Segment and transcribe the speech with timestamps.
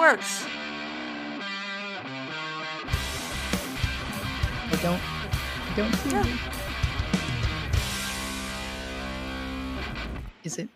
[0.00, 0.46] works.
[4.72, 5.00] I don't.
[5.02, 6.26] I don't see Yeah.
[10.42, 10.68] Is it?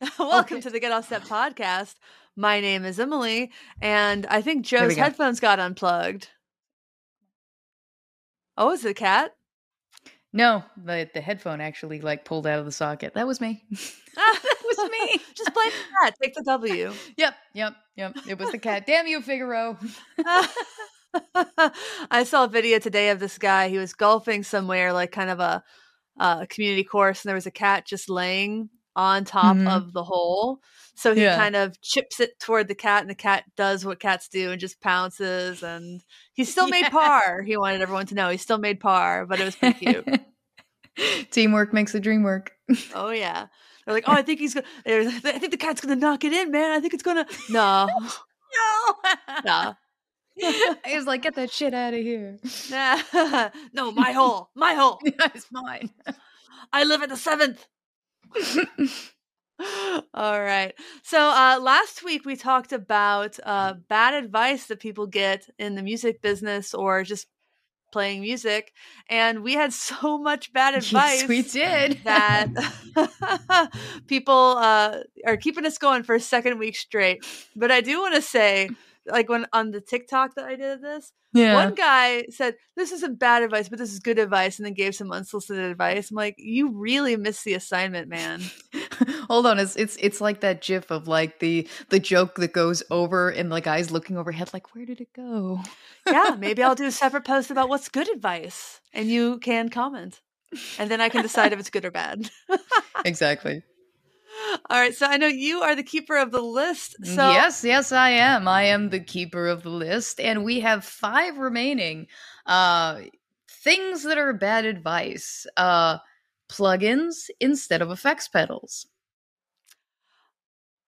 [0.18, 0.60] Welcome Okay.
[0.62, 1.94] to the Get Offset podcast.
[2.34, 5.02] My name is Emily, and I think Joe's go.
[5.02, 6.28] headphones got unplugged.
[8.58, 9.36] Oh, is it a cat?
[10.32, 13.14] No, the the headphone actually like pulled out of the socket.
[13.14, 13.62] That was me.
[14.76, 15.20] was me.
[15.36, 16.14] Just blame the cat.
[16.22, 16.92] Take the W.
[17.16, 18.16] yep, yep, yep.
[18.28, 18.84] It was the cat.
[18.86, 19.78] Damn you, Figaro.
[22.10, 23.68] I saw a video today of this guy.
[23.68, 25.62] He was golfing somewhere, like kind of a,
[26.18, 29.68] a community course, and there was a cat just laying on top Mhm.
[29.68, 30.60] of the hole.
[30.94, 31.36] So he Yeah.
[31.36, 34.60] kind of chips it toward the cat, and the cat does what cats do and
[34.60, 35.62] just pounces.
[35.62, 36.90] And he still made Yeah.
[36.90, 37.42] par.
[37.42, 40.08] He wanted everyone to know he still made par, but it was pretty cute.
[41.30, 42.52] Teamwork makes the dream work.
[42.94, 43.46] oh yeah.
[43.86, 44.66] They're like, oh, I think he's gonna.
[44.84, 46.72] I think the cat's gonna knock it in, man.
[46.72, 47.26] I think it's gonna.
[47.48, 47.88] No,
[49.44, 49.44] no.
[49.44, 49.74] no.
[50.84, 52.38] He was like, get that shit out of here.
[53.72, 54.98] no, my hole, my hole.
[55.02, 55.90] it's mine.
[56.72, 57.66] I live at the seventh.
[60.12, 60.74] All right.
[61.02, 65.82] So uh, last week we talked about uh, bad advice that people get in the
[65.82, 67.26] music business or just
[67.92, 68.72] playing music,
[69.08, 72.00] and we had so much bad advice yes, we did.
[72.04, 72.48] that
[74.06, 77.24] people uh, are keeping us going for a second week straight.
[77.54, 78.70] But I do want to say,
[79.08, 81.54] like when on the TikTok that I did this, yeah.
[81.54, 84.94] one guy said, This isn't bad advice, but this is good advice, and then gave
[84.94, 86.10] some unsolicited advice.
[86.10, 88.42] I'm like, You really missed the assignment, man.
[89.28, 92.82] Hold on, it's it's it's like that gif of like the the joke that goes
[92.90, 95.60] over and the guy's looking overhead like where did it go?
[96.06, 100.20] yeah, maybe I'll do a separate post about what's good advice, and you can comment.
[100.78, 102.30] And then I can decide if it's good or bad.
[103.04, 103.62] exactly.
[104.70, 104.94] All right.
[104.94, 106.96] So I know you are the keeper of the list.
[107.04, 108.48] So yes, yes, I am.
[108.48, 112.06] I am the keeper of the list, and we have five remaining
[112.46, 113.00] uh
[113.48, 115.46] things that are bad advice.
[115.56, 115.98] Uh
[116.48, 118.86] plugins instead of effects pedals.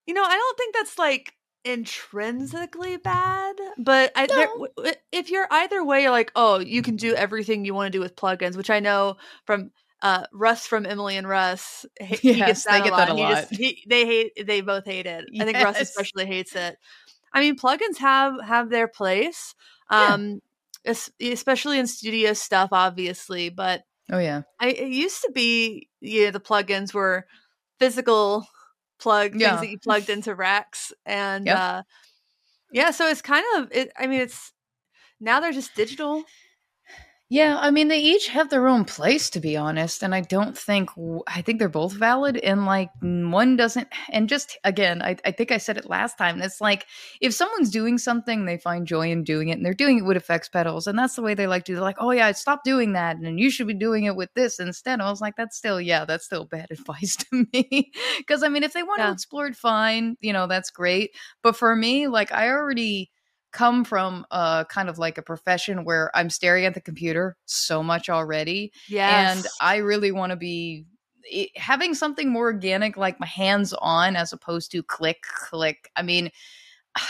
[0.07, 4.69] You know, I don't think that's like intrinsically bad, but I, No.
[4.77, 7.97] w- if you're either way, you're like, oh, you can do everything you want to
[7.97, 9.71] do with plugins, which I know from
[10.03, 11.85] uh, Russ from Emily and Russ.
[12.01, 13.07] he- he Yes, gets they that a get lot.
[13.07, 13.45] that a he lot.
[13.51, 14.47] he, they hate.
[14.47, 15.25] They both hate it.
[15.41, 16.77] I think Russ especially hates it.
[17.33, 19.55] I mean, plugins have have their place,
[19.91, 20.41] um,
[20.85, 23.51] es- especially in studio stuff, obviously.
[23.51, 24.43] But Oh yeah.
[24.61, 27.27] I it used to be yeah the plugins were
[27.79, 28.47] physical
[28.99, 29.51] plug Yeah.
[29.51, 31.57] things that you plugged into racks and Yep.
[31.57, 31.83] uh
[32.73, 34.53] yeah so it's kind of it I mean it's
[35.21, 36.25] now they're just digital
[37.31, 40.56] Yeah, I mean they each have their own place to be honest, and I don't
[40.56, 40.89] think
[41.27, 45.53] I think they're both valid and like one doesn't and just again, I, I think
[45.53, 46.41] I said it last time.
[46.41, 46.87] It's like
[47.21, 50.17] if someone's doing something, they find joy in doing it and they're doing it with
[50.17, 51.75] effects pedals, and that's the way they like to.
[51.75, 54.59] They're like, oh yeah, stop doing that, and you should be doing it with this
[54.59, 55.03] instead.
[55.03, 57.93] I was like, that's still yeah, that's still bad advice to me.
[58.17, 61.11] Because I mean, if they want to explore it, fine, you know, that's great.
[61.43, 63.11] But for me, like I already
[63.53, 67.83] come from uh kind of like a profession where I'm staring at the computer so
[67.83, 70.85] much already yes and I really want to be
[71.25, 75.91] it, having something more organic like my hands on as opposed to click click.
[75.97, 76.31] I mean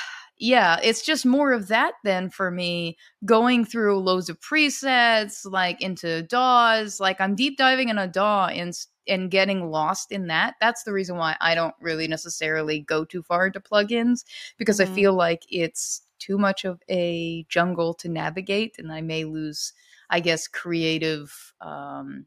[0.40, 5.80] yeah, it's just more of that then for me going through loads of presets like
[5.82, 8.72] into DAWs, like I'm deep diving in a DAW and
[9.08, 10.54] and getting lost in that.
[10.60, 14.24] That's the reason why I don't really necessarily go too far into plugins
[14.58, 14.80] because Mhm.
[14.80, 19.72] I feel like it's too much of a jungle to navigate and I may lose
[20.10, 22.26] I guess creative um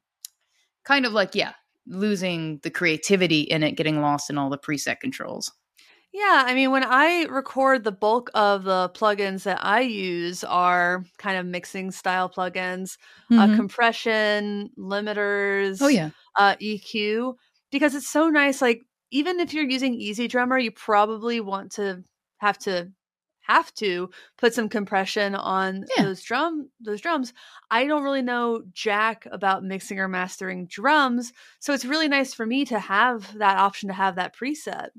[0.85, 1.53] kind of like yeah,
[1.87, 5.51] losing the creativity in it getting lost in all the preset controls.
[6.13, 11.05] yeah I mean when I record the bulk of the plugins that I use are
[11.17, 12.97] kind of mixing style plugins
[13.37, 13.47] uh, Mhm.
[13.47, 16.11] compression limiters oh yeah.
[16.37, 17.37] uh, EQ
[17.71, 18.61] because it's so nice.
[18.61, 18.81] Like
[19.11, 22.03] even if you're using EZdrummer, you probably want to
[22.37, 22.91] have to
[23.41, 26.03] have to put some compression on Yeah.
[26.05, 27.33] those drum those drums.
[27.69, 32.45] I don't really know jack about mixing or mastering drums, so it's really nice for
[32.45, 34.89] me to have that option to have that preset.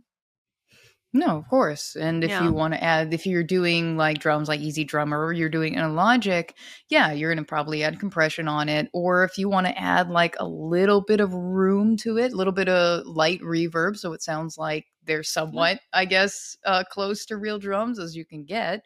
[1.15, 1.95] No, of course.
[1.95, 2.45] And if Yeah.
[2.45, 5.81] you want to add, if you're doing like drums like EZdrummer or you're doing in
[5.81, 6.55] a Logic,
[6.89, 8.89] yeah, you're going to probably add compression on it.
[8.95, 12.37] Or if you want to add like a little bit of room to it, a
[12.37, 17.27] little bit of light reverb, so it sounds like they're somewhat, I guess, uh, close
[17.27, 18.83] to real drums as you can get.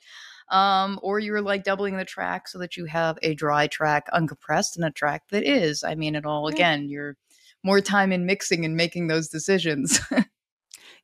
[0.50, 4.76] Um, or you're like doubling the track so that you have a dry track uncompressed
[4.76, 5.84] and a track that is.
[5.84, 6.54] I mean, it all Yeah.
[6.54, 7.16] again, you're
[7.62, 10.00] more time in mixing and making those decisions.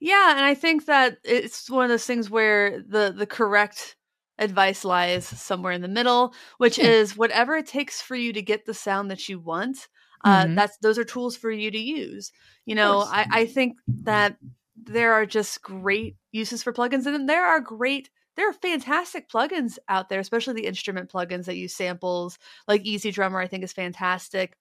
[0.05, 3.95] Yeah, and I think that it's one of those things where the the correct
[4.37, 6.87] advice lies somewhere in the middle, which Yeah.
[6.89, 9.87] is whatever it takes for you to get the sound that you want.
[10.25, 10.57] Uh, Mhm.
[10.57, 12.33] that's those are tools for you to use.
[12.67, 13.03] You know.
[13.03, 14.39] I, I think that
[14.77, 19.79] there are just great uses for plugins, and there are great, there are fantastic plugins
[19.89, 23.41] out there, especially the instrument plugins that use samples, like EZdrummer.
[23.41, 24.57] I think is fantastic.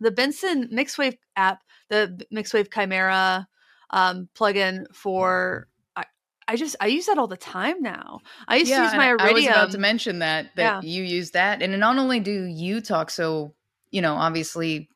[0.00, 3.46] The Benson Mixwave app, the Mixwave Chimera
[3.90, 5.68] um, plugin for.
[5.96, 6.04] I,
[6.48, 8.20] I just I use that all the time now.
[8.48, 10.88] I used to use my I- I was about to mention that that Yeah.
[10.88, 13.54] you use that, and not only do you talk so,
[13.90, 14.88] you know, obviously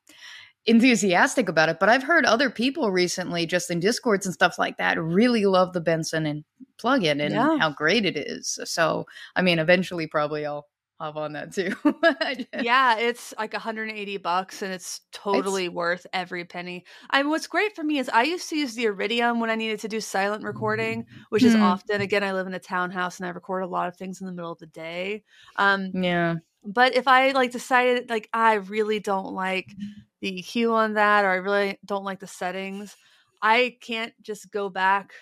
[0.65, 4.77] enthusiastic about it, but I've heard other people recently, just in discords and stuff like
[4.77, 6.43] that, really love the Benson and
[6.77, 7.57] plugin and Yeah.
[7.57, 8.59] how great it is.
[8.65, 10.67] So, I mean, eventually, probably I'll
[10.99, 11.75] hop on that too.
[12.57, 16.85] yeah, it's like 180 bucks and it's totally worth every penny.
[17.09, 19.55] I mean, what's great for me is I used to use the Iridium when I
[19.55, 21.61] needed to do silent recording, which is Hmm.
[21.61, 24.27] often again I live in a townhouse and I record a lot of things in
[24.27, 25.23] the middle of the day.
[25.55, 26.39] Um, yeah.
[26.63, 29.75] but if I like decided like I really don't like
[30.21, 32.97] the EQ on that or I really don't like the settings,
[33.41, 35.13] I can't just go back.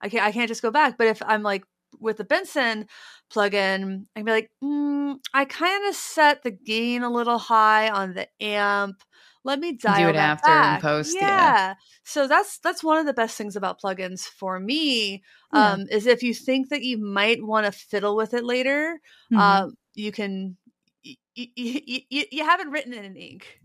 [0.00, 0.98] I can't I can't just go back.
[0.98, 1.64] But if I'm like
[1.98, 2.86] with the Benson
[3.32, 8.14] plugin, I'd be like, mm, I kind of set the gain a little high on
[8.14, 9.02] the amp.
[9.44, 10.82] Let me dial it that after back.
[10.82, 11.20] post, yeah.
[11.28, 11.74] yeah.
[12.04, 15.22] So that's that's one of the best things about plugins for me.
[15.52, 15.72] Yeah.
[15.72, 19.00] Um, is if you think that you might want to fiddle with it later,
[19.32, 19.38] Mhm.
[19.38, 20.56] uh, you can
[21.02, 21.16] you,
[21.54, 23.60] you, you, you haven't written it in ink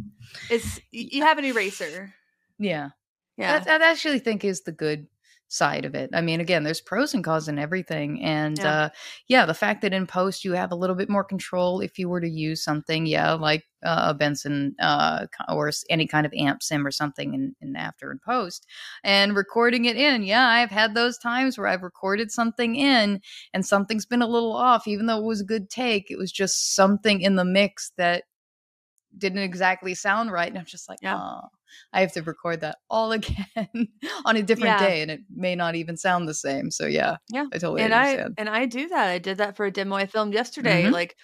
[0.50, 2.14] it's you have an eraser
[2.60, 2.90] yeah.
[3.38, 5.08] yeah That, I actually think is the good
[5.52, 6.10] side of it.
[6.14, 8.22] I mean, again, there's pros and cons in everything.
[8.24, 8.72] And Yeah.
[8.72, 8.90] uh
[9.28, 12.10] yeah, the fact that in post you have a little bit more control if you
[12.10, 16.62] were to use something, yeah, like uh, a Benson uh or any kind of amp
[16.64, 18.66] sim or something in, in after and post
[19.04, 20.24] and recording it in.
[20.24, 23.22] Yeah, I've had those times where I've recorded something in
[23.54, 26.10] and something's been a little off, even though it was a good take.
[26.10, 28.24] It was just something in the mix that
[29.18, 30.48] didn't exactly sound right.
[30.50, 31.20] And I'm just like, Yeah.
[31.20, 31.42] oh,
[31.94, 33.88] I have to record that all again
[34.26, 34.78] on a different Yeah.
[34.78, 36.72] day, and it may not even sound the same.
[36.72, 39.66] So yeah, yeah I totally and i and i do that i did that for
[39.66, 40.92] a demo i filmed yesterday Mhm.
[40.92, 41.16] like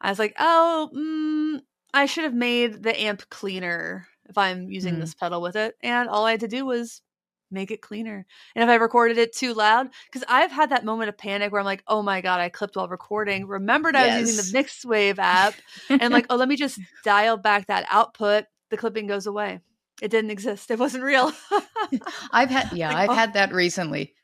[0.00, 1.60] i was like oh mm,
[1.94, 5.00] i should have made the amp cleaner if i'm using Mm.
[5.00, 7.02] this pedal with it and all i had to do was
[7.50, 11.08] make it cleaner and if i recorded it too loud because i've had that moment
[11.08, 14.28] of panic where i'm like oh my god i clipped while recording remembered i was
[14.28, 15.54] using the mixwave app
[15.88, 19.60] and like oh let me just dial back that output the clipping goes away
[20.02, 21.32] it didn't exist it wasn't real
[22.32, 23.14] I've had yeah, like, I've oh.
[23.14, 24.14] had that recently.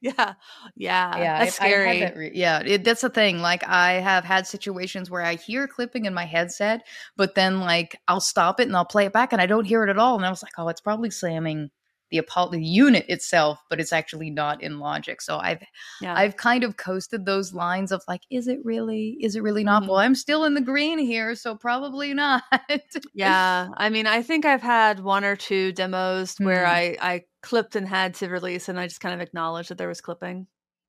[0.00, 0.34] yeah
[0.76, 3.40] yeah yeah, that's I've scary that re- yeah, it, that's the thing.
[3.40, 6.86] Like I have had situations where I hear clipping in my headset,
[7.16, 9.84] but then like I'll stop it and I'll play it back, and I don't hear
[9.84, 10.16] it at all.
[10.16, 11.70] And I was like, oh, it's probably slamming
[12.10, 15.20] the Apollo the unit itself, but it's actually not in Logic.
[15.20, 15.62] So I've
[16.00, 19.16] yeah I've kind of coasted those lines of like, is it really?
[19.20, 19.82] Is it really not?
[19.82, 19.88] Mhm.
[19.88, 22.42] Well, I'm still in the green here, so probably not.
[23.14, 26.70] Yeah, I mean, I think I've had one or two demos where Hmm.
[26.72, 29.88] I I clipped and had to release, and I just kind of acknowledged that there
[29.88, 30.46] was clipping.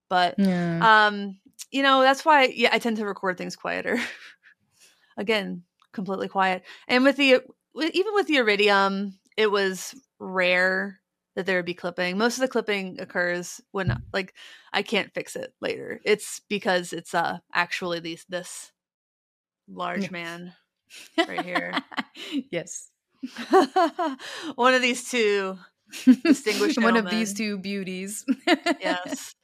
[0.09, 1.07] But yeah.
[1.07, 1.39] um,
[1.71, 3.99] you know, that's why yeah, I tend to record things quieter.
[5.17, 6.63] Again, completely quiet.
[6.87, 7.41] And with the
[7.75, 10.99] even with the Iridium, it was rare
[11.37, 12.17] that there would be clipping.
[12.17, 14.33] Most of the clipping occurs when like
[14.73, 16.01] I can't fix it later.
[16.03, 18.71] It's because it's uh actually these this
[19.69, 20.11] large Yeah.
[20.11, 20.53] man
[21.27, 21.73] right here.
[22.51, 22.89] yes.
[24.55, 25.57] one of these two
[26.23, 28.25] Distinguished One of these two beauties.
[28.81, 29.35] yes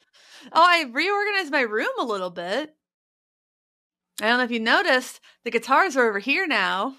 [0.51, 2.75] oh i reorganized my room a little bit
[4.21, 6.95] i don't know if you noticed the guitars are over here now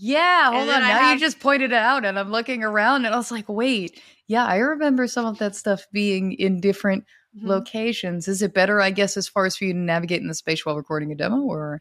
[0.00, 0.80] Yeah, hold on.
[0.80, 3.48] Now have- you just pointed it out, and I'm looking around, and I was like,
[3.48, 7.04] wait, yeah, I remember some of that stuff being in different
[7.36, 7.48] Mhm.
[7.48, 8.28] locations.
[8.28, 10.64] Is it better, I guess, as far as for you to navigate in the space
[10.64, 11.80] while recording a demo, or?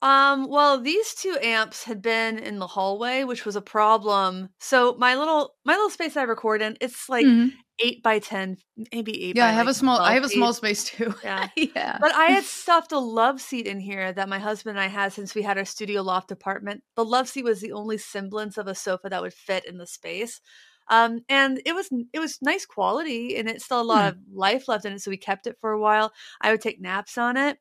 [0.00, 4.48] Um, well, these two amps had been in the hallway, which was a problem.
[4.58, 7.52] So my little my little space I record in, it's like Mhm.
[7.82, 8.56] Eight by ten,
[8.92, 9.36] maybe eight.
[9.36, 10.36] yeah, by I have like a small, I have a feet.
[10.36, 11.14] small space too.
[11.24, 11.48] Yeah.
[11.56, 11.98] yeah.
[12.00, 15.12] But I had stuffed a love seat in here that my husband and I had
[15.12, 16.82] since we had our studio loft apartment.
[16.96, 19.86] The love seat was the only semblance of a sofa that would fit in the
[19.86, 20.40] space.
[20.88, 24.08] Um, and it was it was nice quality and it still had a lot Hmm.
[24.08, 26.12] of life left in it, so we kept it for a while.
[26.40, 27.58] I would take naps on it.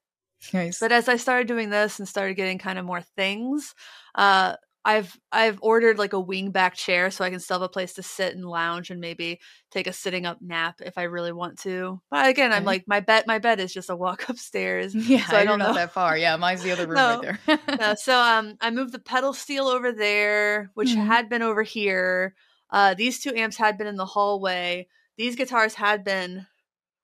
[0.53, 0.79] nice.
[0.79, 3.75] But as I started doing this and started getting kind of more things,
[4.15, 7.69] uh, I've I've ordered like a wing back chair so I can still have a
[7.69, 11.31] place to sit and lounge and maybe take a sitting up nap if I really
[11.31, 12.01] want to.
[12.09, 14.95] But again, I'm like my bed my bed is just a walk upstairs.
[14.95, 15.73] yeah, so I don't know.
[15.73, 16.17] that far.
[16.17, 17.21] Yeah, mine's the other room No.
[17.21, 17.59] right there.
[17.79, 21.05] Uh, so um, I moved the pedal steel over there, which Mhm.
[21.05, 22.33] had been over here.
[22.69, 24.87] Uh, these two amps had been in the hallway.
[25.17, 26.47] these guitars had been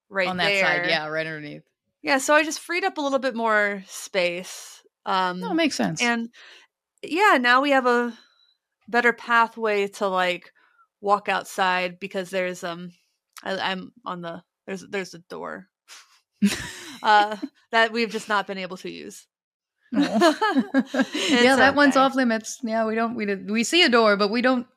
[0.10, 0.84] right on that there.
[0.84, 0.90] side.
[0.90, 1.64] Yeah, right underneath.
[2.02, 4.82] Yeah, so I just freed up a little bit more space.
[5.06, 6.02] Um No, it makes sense.
[6.02, 6.30] and
[7.04, 8.18] yeah, now we have a
[8.88, 10.52] better pathway to like
[11.02, 12.92] walk outside because there's um
[13.44, 15.68] I, I'm on the there's there's a door
[17.04, 17.38] uh
[17.72, 19.28] that we've just not been able to use.
[19.94, 22.60] Yeah, that one's off limits.
[22.64, 24.68] Yeah, we don't we we see a door, but we don't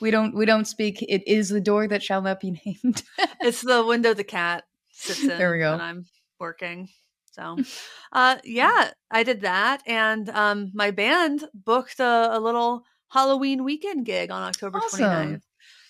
[0.00, 1.02] we don't we don't speak.
[1.02, 3.02] It is the door that shall not be named.
[3.40, 5.72] it's the window the cat sits in There we go.
[5.72, 6.06] when I'm
[6.38, 6.88] working.
[7.30, 7.56] So,
[8.12, 14.06] uh, yeah, I did that, and um, my band booked a, a little Halloween weekend
[14.06, 15.00] gig on October Awesome.
[15.00, 15.42] 29th.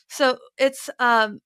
[0.09, 1.41] So it's um,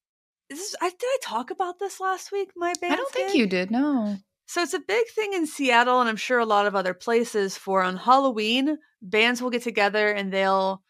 [0.49, 2.51] this is, I did I talk about this last week?
[2.57, 2.95] My band.
[2.95, 3.71] I don't think you did.
[3.71, 4.17] No.
[4.47, 7.57] So it's a big thing in Seattle, and I'm sure a lot of other places.
[7.57, 10.83] For on Halloween, bands will get together and they'll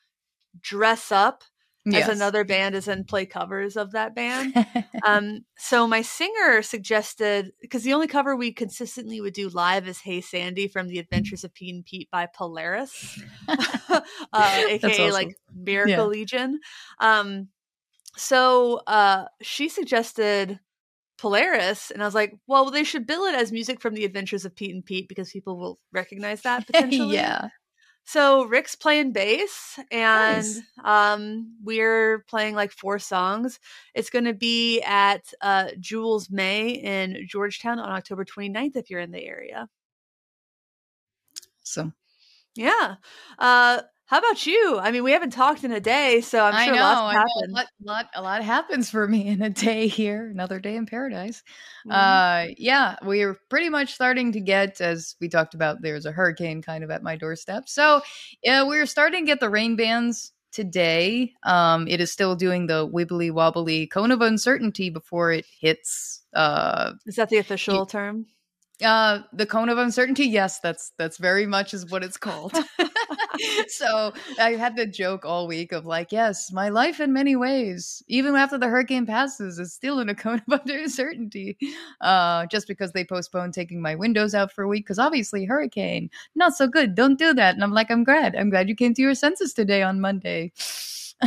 [0.60, 1.44] dress up
[1.86, 2.08] Yes.
[2.08, 4.54] as another band is and play covers of that band.
[5.04, 10.00] um, so my singer suggested because the only cover we consistently would do live is
[10.00, 14.00] "Hey Sandy" from The Adventures of Pete and Pete by Polaris, uh,
[14.34, 15.10] aka awesome.
[15.12, 16.02] like Miracle Yeah.
[16.04, 16.60] Legion.
[17.00, 17.48] Um,
[18.16, 20.60] so uh, she suggested
[21.18, 24.44] Polaris, and I was like, well, they should bill it as music from The Adventures
[24.44, 27.14] of Pete and Pete because people will recognize that potentially.
[27.14, 27.48] yeah.
[28.04, 30.62] So Rick's playing bass and Nice.
[30.84, 33.58] um we're playing like four songs.
[33.94, 39.00] It's going to be at uh Jules Maes in Georgetown on October 29th if you're
[39.00, 39.68] in the area.
[41.62, 41.92] So
[42.56, 42.96] Yeah.
[43.38, 43.82] Uh
[44.14, 44.78] how about you?
[44.80, 47.18] I mean, we haven't talked in a day, so I'm sure know, lots I know.
[47.18, 47.52] A happened.
[47.52, 50.30] lot, lot, a lot happens for me in a day here.
[50.30, 51.42] Another day in paradise.
[51.84, 51.92] Mhm.
[52.50, 56.62] Uh, yeah, we're pretty much starting to get, as we talked about, there's a hurricane
[56.62, 57.68] kind of at my doorstep.
[57.68, 58.02] So,
[58.40, 61.32] yeah, we're starting to get the rain bands today.
[61.42, 66.22] Um, it is still doing the wibbly wobbly cone of uncertainty before it hits.
[66.32, 68.26] Uh, Is that the official term?
[68.84, 70.26] uh, the cone of uncertainty.
[70.26, 72.54] Yes, that's that's very much is what it's called.
[73.68, 78.02] so I had the joke all week of like, yes, my life in many ways,
[78.08, 81.58] even after the hurricane passes, is still in a cone of uncertainty.
[82.00, 86.10] Uh, just because they postponed taking my windows out for a week, because obviously hurricane,
[86.34, 86.94] not so good.
[86.94, 87.54] Don't do that.
[87.54, 88.36] And I'm like, I'm glad.
[88.36, 90.52] I'm glad you came to your senses today on Monday.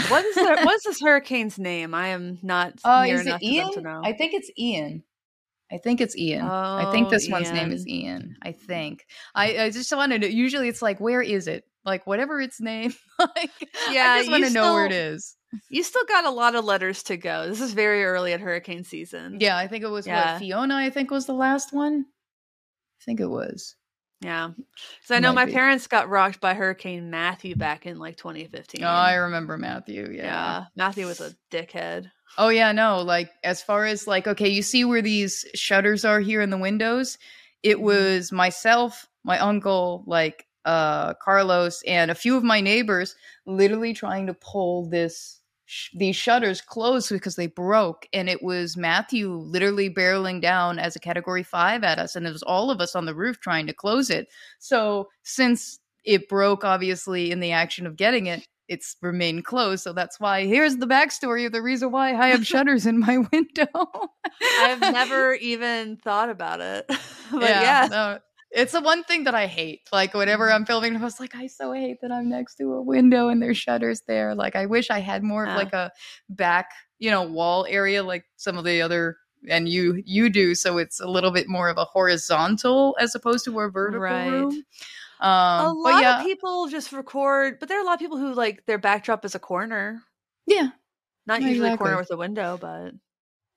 [0.10, 1.94] What is the, what is this hurricane's name?
[1.94, 4.06] I am not Uh, is it enough to them Ian?
[4.06, 5.04] I think it's Ian.
[5.72, 6.46] I think it's Ian.
[6.46, 8.38] I think Oh, this one's name is Ian.
[8.42, 9.06] I think.
[9.36, 10.32] I, I just wanted to.
[10.32, 11.66] Usually, it's like, where is it?
[11.88, 12.94] Like whatever its name.
[13.20, 13.50] like,
[13.90, 15.36] Yeah, I just want to know where it is.
[15.70, 17.48] You still got a lot of letters to go.
[17.48, 19.38] This is very early at hurricane season.
[19.40, 20.34] Yeah, I think it was Yeah.
[20.34, 20.76] what Fiona.
[20.76, 22.06] I think was the last one.
[23.02, 23.76] I think it was.
[24.20, 24.50] Yeah.
[25.04, 25.52] So I know Might my be.
[25.54, 28.84] parents got rocked by Hurricane Matthew back in like 2015.
[28.84, 30.10] Oh, I remember Matthew.
[30.12, 30.24] yeah.
[30.24, 30.64] Yeah.
[30.76, 32.10] Matthew was a dickhead.
[32.38, 32.98] Oh yeah, no.
[33.04, 36.58] Like as far as like, okay, you see where these shutters are here in the
[36.58, 37.18] windows.
[37.64, 37.82] It Mhm.
[37.82, 44.28] was myself, my uncle, like uh Carlos, and a few of my neighbors literally trying
[44.28, 49.90] to pull this sh- these shutters closed because they broke and it was matthew literally
[49.90, 53.06] barreling down as a category five at us and it was all of us on
[53.06, 54.28] the roof trying to close it
[54.60, 59.94] so since it broke obviously in the action of getting it it's remained closed so
[59.94, 63.68] that's why here's the backstory of the reason why i have shutters in my window
[64.60, 66.86] I've never even thought about it.
[67.32, 67.88] but yeah.
[67.90, 68.20] no,
[68.52, 69.82] it's the one thing that I hate.
[69.92, 72.82] Like whenever I'm filming, I was like, I so hate that I'm next to a
[72.82, 74.34] window and there's shutters there.
[74.36, 75.52] Like I wish I had more Yeah.
[75.52, 75.92] of like a
[76.30, 79.18] back, you know, wall area like some of the other
[79.50, 80.56] and you you do.
[80.56, 84.30] So it's a little bit more of a horizontal as opposed to a vertical Right.
[84.30, 84.64] room.
[85.20, 88.00] a Um, but lot yeah, of people just record, but there are a lot of
[88.00, 90.02] people who like their backdrop is a corner.
[90.46, 90.70] yeah,
[91.26, 92.92] Not usually a corner with a window, but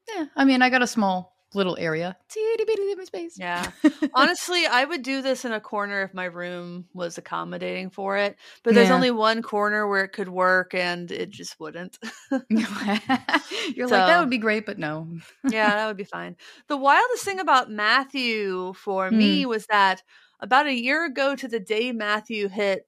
[0.08, 0.26] yeah.
[0.36, 3.36] I mean, I got a small little area, teeny bitty little space.
[3.38, 3.70] yeah.
[4.14, 8.36] Honestly, I would do this in a corner if my room was accommodating for it.
[8.62, 8.94] But there's Yeah.
[8.94, 11.98] only one corner where it could work and it just wouldn't.
[12.48, 12.86] You're like
[14.06, 15.08] that would be great, but no.
[15.48, 16.36] yeah, that would be fine.
[16.68, 20.02] The wildest thing about Matthew for me was that
[20.40, 22.84] about a year ago to the day Matthew hit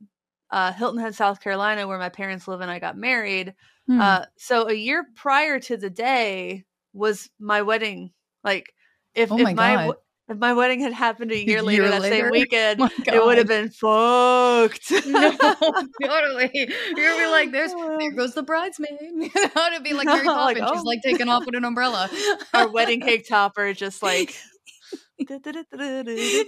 [0.51, 3.55] uh, Hilton Head, South Carolina, where my parents live and I got married.
[3.87, 4.01] Hmm.
[4.01, 8.13] Uh, so a year prior to the day was my wedding.
[8.45, 8.73] Like
[9.15, 9.97] if, Oh if my my God.
[10.29, 12.17] if my wedding had happened a year year later that later?
[12.17, 14.91] same weekend, my it would have been fucked.
[15.07, 15.31] no,
[16.03, 16.49] totally.
[16.97, 20.59] Gonna be like, "There's there goes the bridesmaid." You know, to be like Mary Like,
[20.59, 20.71] Poppins.
[20.71, 20.87] She's oh.
[20.87, 22.11] like taking off with an umbrella.
[22.55, 24.37] Our wedding cake topper just like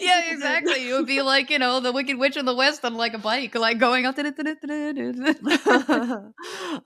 [0.01, 0.89] yeah, exactly.
[0.89, 3.19] It would be like, you know, the Wicked Witch of the West on like a
[3.19, 4.15] bike, like going up.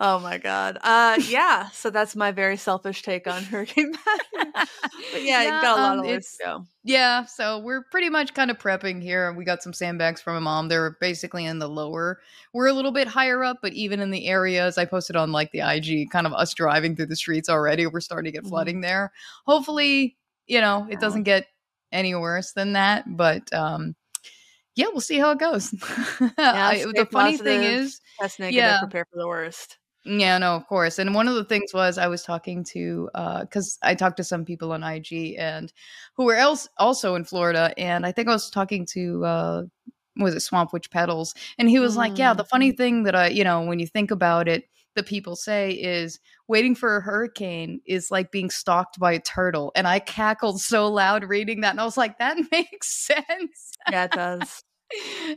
[0.01, 0.79] oh my god.
[0.83, 4.53] Uh yeah, so that's my very selfish take on Hurricane Matthew.
[5.13, 6.67] But yeah, yeah got a lot um, of ways to go.
[6.85, 9.33] Yeah, so we're pretty much kind of prepping here.
[9.33, 10.69] We got some sandbags from my mom.
[10.69, 12.21] They're basically in the lower.
[12.53, 15.53] We're a little bit higher up, but even in the areas I posted on like
[15.53, 18.51] the IG, kind of us driving through the streets already, we're starting to get mm-hmm.
[18.51, 19.13] flooding there.
[19.47, 20.17] Hopefully,
[20.47, 21.47] you know, it doesn't get
[21.93, 23.95] any worse than that, but um
[24.79, 25.75] yeah, we'll see how it goes.
[26.21, 29.79] Yeah, I, the funny thing is, test negative, yeah, prepare for the worst.
[30.05, 30.99] Yeah, no, of course.
[30.99, 34.25] And one of the things was I was talking to because uh, I talked to
[34.25, 35.73] some people on IG and
[36.17, 39.63] who were else also in Florida, and I think I was talking to uh,
[40.17, 41.99] was it Swamp Witch Pedals, and he was mm.
[41.99, 44.65] like, "Yeah, the funny thing that I, you know, when you think about it."
[44.99, 49.71] The people say is waiting for a hurricane is like being stalked by a turtle.
[49.77, 51.71] And I cackled so loud reading that.
[51.71, 53.75] And I was like, that makes sense.
[53.89, 54.65] Yeah, it does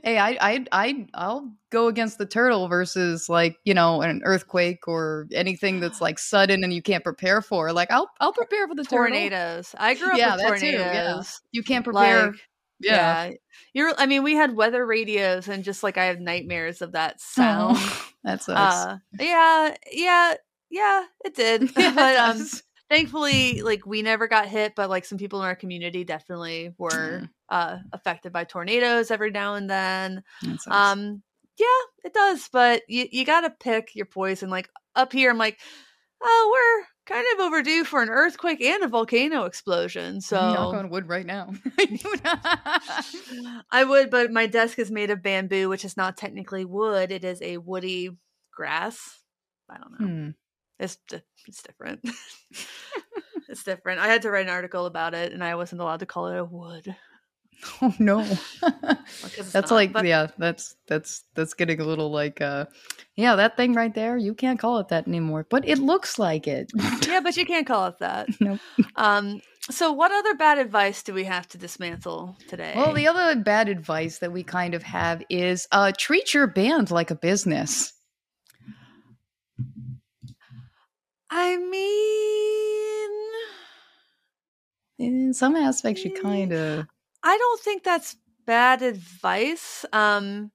[0.03, 4.88] hey, I, I, I, I'll go against the turtle versus like you know an earthquake
[4.88, 7.74] or anything that's like sudden and you can't prepare for.
[7.74, 9.72] Like I'll, I'll prepare for the tornadoes.
[9.72, 9.86] Turtle.
[9.86, 10.62] I grew up yeah, with tornadoes.
[10.62, 11.24] Too, yeah.
[11.51, 12.27] You can't prepare.
[12.27, 12.36] Like,
[12.81, 13.25] yeah.
[13.25, 13.33] yeah.
[13.73, 17.21] You're I mean, we had weather radios and just like I have nightmares of that
[17.21, 17.77] sound.
[18.23, 18.85] Oh, that's us.
[18.85, 20.35] Uh, yeah, yeah,
[20.69, 21.71] yeah, it did.
[21.77, 22.45] Yeah, but um
[22.91, 27.21] thankfully like we never got hit but like some people in our community definitely were
[27.21, 27.29] mm.
[27.47, 30.21] uh affected by tornadoes every now and then
[30.67, 31.23] um
[31.57, 31.65] yeah
[32.03, 35.57] it does but you, you gotta pick your poison like up here i'm like
[36.21, 40.89] oh we're kind of overdue for an earthquake and a volcano explosion so knock on
[40.89, 41.51] wood right now
[43.72, 47.24] i would but my desk is made of bamboo which is not technically wood it
[47.24, 48.10] is a woody
[48.53, 49.20] grass
[49.70, 50.30] i don't know hmm.
[50.82, 50.98] It's
[51.48, 52.00] it's different.
[53.50, 54.00] it's different.
[54.00, 56.39] I had to write an article about it, and I wasn't allowed to call it
[56.39, 56.96] a wood.
[57.82, 58.24] Oh no,
[59.51, 62.65] that's like but- yeah, that's that's that's getting a little like uh,
[63.15, 64.18] yeah, that thing right there.
[64.18, 66.72] You can't call it that anymore, but it looks like it.
[67.08, 68.30] yeah, but you can't call it that.
[68.39, 68.60] No.
[68.77, 68.88] Nope.
[68.96, 69.41] Um.
[69.70, 72.74] So, what other bad advice do we have to dismantle today?
[72.75, 76.89] Well, the other bad advice that we kind of have is uh, treat your band
[76.89, 77.93] like a business.
[81.30, 83.12] I mean,
[84.97, 86.88] in some aspects, you kind of.
[87.23, 89.86] I don't think that's bad advice.
[89.93, 90.51] Um,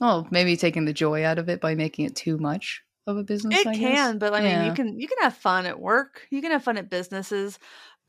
[0.00, 3.24] well, maybe taking the joy out of it by making it too much of a
[3.24, 3.60] business.
[3.60, 4.18] It I can, guess.
[4.18, 4.58] but I yeah.
[4.58, 6.26] mean, you can you can have fun at work.
[6.30, 7.58] You can have fun at businesses,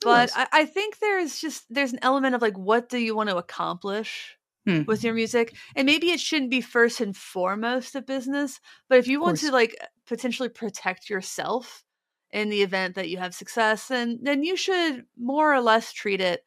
[0.02, 3.30] but I, I, think there's just there's an element of like, what do you want
[3.30, 4.36] to accomplish?
[4.68, 4.84] Hmm.
[4.84, 9.08] With your music, and maybe it shouldn't be first and foremost a business, but if
[9.08, 9.74] you want to like
[10.06, 11.86] potentially protect yourself,
[12.32, 16.22] in the event that you have success, then then you should more or less treat
[16.22, 16.44] it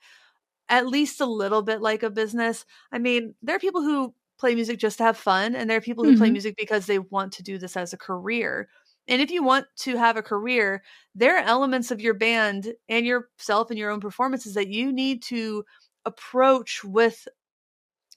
[0.73, 2.65] at least a little bit like a business.
[2.91, 5.83] I mean, there are people who play music just to have fun, and there are
[5.83, 6.19] people who mm-hmm.
[6.19, 8.71] play music because they want to do this as a career.
[9.07, 10.83] And if you want to have a career,
[11.15, 15.23] there are elements of your band and yourself and your own performances that you need
[15.25, 15.63] to
[16.07, 17.29] approach with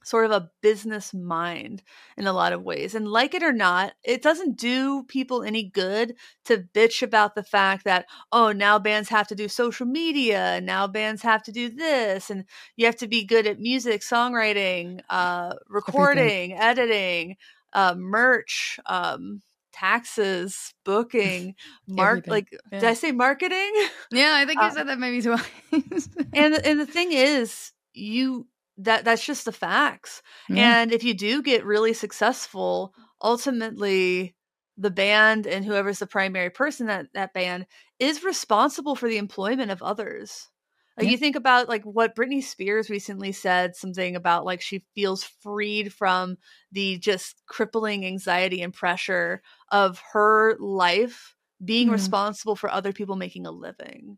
[0.05, 1.81] sort of a business mind
[2.15, 2.93] in a lot of ways.
[2.93, 6.15] And like it or not, it doesn't do people any good
[6.45, 10.65] to bitch about the fact that, oh, now bands have to do social media, and
[10.65, 15.01] now bands have to do this, and you have to be good at music, songwriting,
[15.09, 16.59] uh, recording, Everything.
[16.59, 17.35] editing,
[17.73, 19.41] uh, merch, um,
[19.73, 21.55] taxes, booking,
[21.87, 22.79] mark like yeah.
[22.79, 23.73] did I say marketing?
[24.11, 26.09] Yeah, I think uh, you said that maybe twice.
[26.33, 30.21] and and the thing is, you that that's just the facts.
[30.49, 34.35] And if you do get really successful, ultimately
[34.77, 37.65] the band and whoever's the primary person that that band
[37.99, 40.49] is responsible for the employment of others.
[40.97, 41.11] Like yeah.
[41.11, 45.93] you think about like what Britney Spears recently said something about like she feels freed
[45.93, 46.37] from
[46.71, 51.93] the just crippling anxiety and pressure of her life being mm.
[51.93, 54.17] responsible for other people making a living.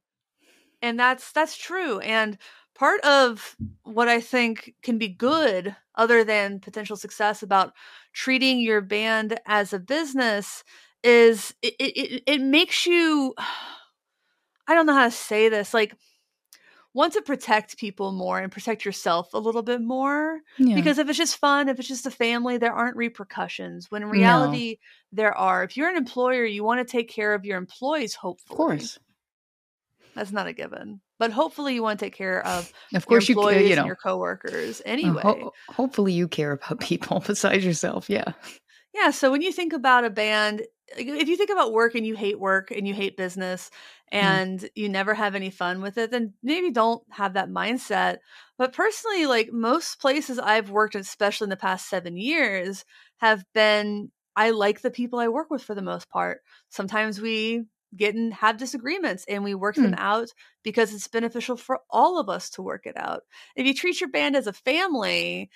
[0.81, 2.37] And that's that's true and
[2.77, 7.73] part of what I think can be good, other than potential success, about
[8.13, 10.63] treating your band as a business
[11.03, 13.33] is it, it, it makes you,
[14.67, 15.95] I don't know how to say this, like,
[16.93, 20.39] want to protect people more and protect yourself a little bit more.
[20.57, 20.75] Yeah.
[20.75, 23.91] Because if it's just fun, if it's just a family, there aren't repercussions.
[23.91, 24.77] When in reality,
[25.11, 25.23] no.
[25.23, 25.63] there are.
[25.63, 28.53] If you're an employer, you want to take care of your employees, hopefully.
[28.53, 28.99] Of course.
[30.17, 33.37] That's not a given but hopefully you want to take care of of course your
[33.37, 37.23] employees you, you know, and your coworkers uh, anyway ho- hopefully you care about people
[37.25, 38.33] besides yourself yeah
[38.93, 40.63] yeah so when you think about a band
[40.95, 43.69] if you think about work and you hate work and you hate business
[44.13, 44.17] Mm.
[44.19, 48.19] and you never have any fun with it, then maybe don't have that mindset.
[48.57, 52.85] But personally, like most places I've worked, especially in the past seven years,
[53.17, 56.41] have been I like the people I work with for the most part.
[56.69, 59.97] Sometimes we get and have disagreements and we work them Hmm.
[59.97, 60.29] out
[60.63, 63.23] because it's beneficial for all of us to work it out.
[63.55, 65.49] If you treat your band as a family,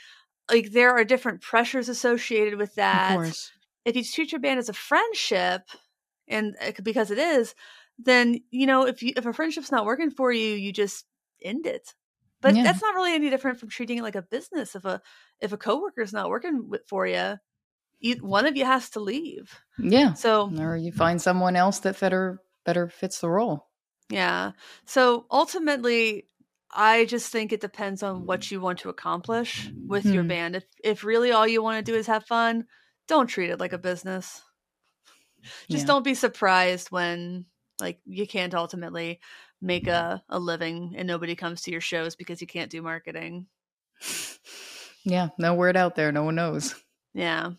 [0.52, 3.52] like there are different pressures associated with Of that course.
[3.86, 5.64] if you treat your band as a friendship
[6.28, 7.56] and because it is
[7.98, 11.06] then you know if you if a friendship's not working for you you just
[11.44, 11.94] end it
[12.42, 12.64] but Yeah.
[12.64, 15.02] that's not really any different from treating it like a business if a
[15.40, 17.36] if a coworker's not working with, for you,
[18.02, 20.14] you one of you has to leave Yeah.
[20.14, 23.68] so Or you find someone else that better better fits the role.
[24.10, 24.52] yeah
[24.86, 26.28] so ultimately
[26.74, 30.30] i just think it depends on what you want to accomplish with your Hmm.
[30.30, 32.66] band if if really all you want to do is have fun
[33.08, 34.42] don't treat it like a business
[35.70, 35.94] just Yeah.
[35.94, 37.46] don't be surprised when
[37.80, 39.20] like you can't ultimately
[39.62, 43.48] make a, a living and nobody comes to your shows because you can't do marketing
[45.04, 45.30] Yeah.
[45.40, 46.12] No word out there.
[46.12, 46.76] No one knows.
[47.14, 47.52] yeah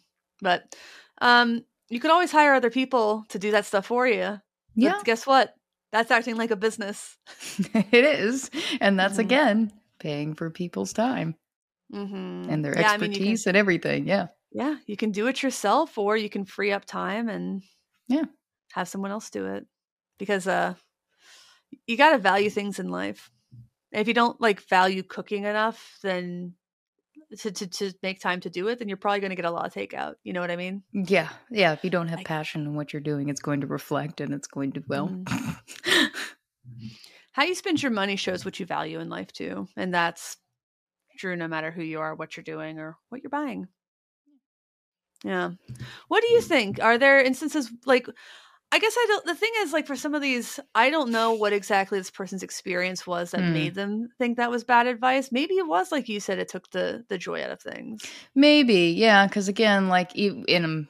[0.43, 0.75] but
[1.23, 4.41] um you could always hire other people to do that stuff for you but
[4.75, 5.01] Yeah.
[5.05, 5.55] guess what
[5.93, 7.17] that's acting like a business
[7.93, 8.51] it is.
[8.81, 9.25] And that's Mhm.
[9.27, 11.37] again paying for people's time
[11.93, 12.51] mm-hmm.
[12.51, 14.07] and their yeah, I mean, can- expertise and everything.
[14.09, 14.29] Yeah.
[14.53, 17.63] yeah you can do it yourself or you can free up time and
[18.09, 18.25] Yeah.
[18.73, 19.67] have someone else do it
[20.19, 20.75] because uh
[21.87, 23.31] you got to value things in life
[23.93, 26.55] if you don't like value cooking enough then
[27.39, 29.51] to, to, to make time to do it then you're probably going to get a
[29.51, 31.29] lot of takeout you know what i mean Yeah.
[31.51, 31.73] Yeah.
[31.73, 34.33] If you don't have Like- passion in what you're doing, it's going to reflect and
[34.35, 36.05] it's going to, well, Mm-hmm.
[37.33, 40.37] how you spend your money shows what you value in life too and that's
[41.19, 43.67] true no matter who you are what you're doing or what you're buying
[45.25, 45.51] yeah
[46.09, 48.07] what do you think are there instances like
[48.73, 51.33] i guess i don't the thing is like for some of these i don't know
[51.33, 53.47] what exactly this person's experience was that Hmm.
[53.47, 56.71] made them think that was bad advice maybe it was like you said it took
[56.71, 60.89] the the joy out of things Maybe, yeah, because again, like in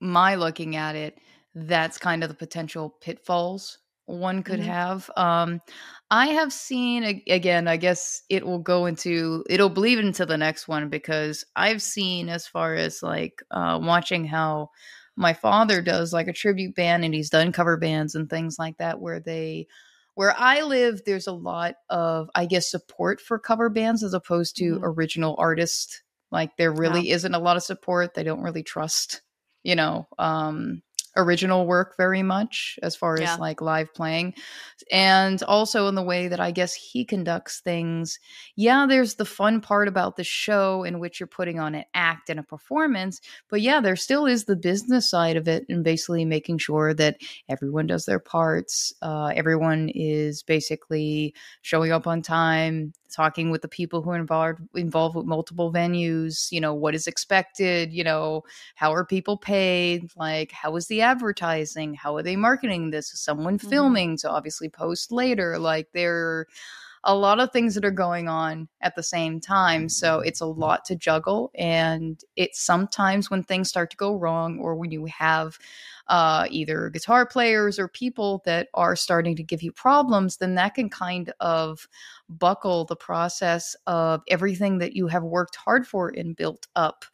[0.00, 1.18] my looking at it,
[1.54, 4.60] that's kind of the potential pitfalls one could Mhm.
[4.60, 5.10] have.
[5.16, 5.60] Um,
[6.10, 7.68] I have seen again.
[7.68, 12.28] I guess it will go into it'll bleed into the next one because I've seen
[12.28, 14.70] as far as like uh, watching how
[15.16, 18.76] my father does like a tribute band and he's done cover bands and things like
[18.78, 19.66] that where they
[20.14, 24.56] where I live, there's a lot of, I guess, support for cover bands as opposed
[24.58, 24.80] to Mhm.
[24.82, 26.02] original artists.
[26.30, 28.14] Like there really isn't a lot of support.
[28.14, 29.22] They don't really trust,
[29.64, 30.82] you know, um,
[31.16, 33.34] original work very much as far Yeah.
[33.34, 34.34] as like live playing.
[34.90, 38.18] And also in the way that I guess he conducts things.
[38.56, 42.30] Yeah, there's the fun part about the show in which you're putting on an act
[42.30, 43.20] and a performance.
[43.48, 47.18] But yeah, there still is the business side of it and basically making sure that
[47.48, 48.92] everyone does their parts.
[49.00, 54.60] Uh, everyone is basically showing up on time, talking with the people who are involved
[54.74, 56.50] involved with multiple venues.
[56.52, 57.92] You know what is expected.
[57.92, 58.42] You know
[58.74, 60.10] how are people paid?
[60.16, 61.94] Like how is the advertising?
[61.94, 63.12] How are they marketing this?
[63.14, 63.68] Is someone Mhm.
[63.70, 65.58] filming to obviously post later?
[65.58, 66.48] Like there are
[67.04, 69.88] a lot of things that are going on at the same time.
[69.88, 71.50] So it's a lot to juggle.
[71.54, 75.58] And it's sometimes when things start to go wrong or when you have
[76.08, 80.74] uh, either guitar players or people that are starting to give you problems, then that
[80.74, 81.86] can kind of
[82.28, 87.04] buckle the process of everything that you have worked hard for and built up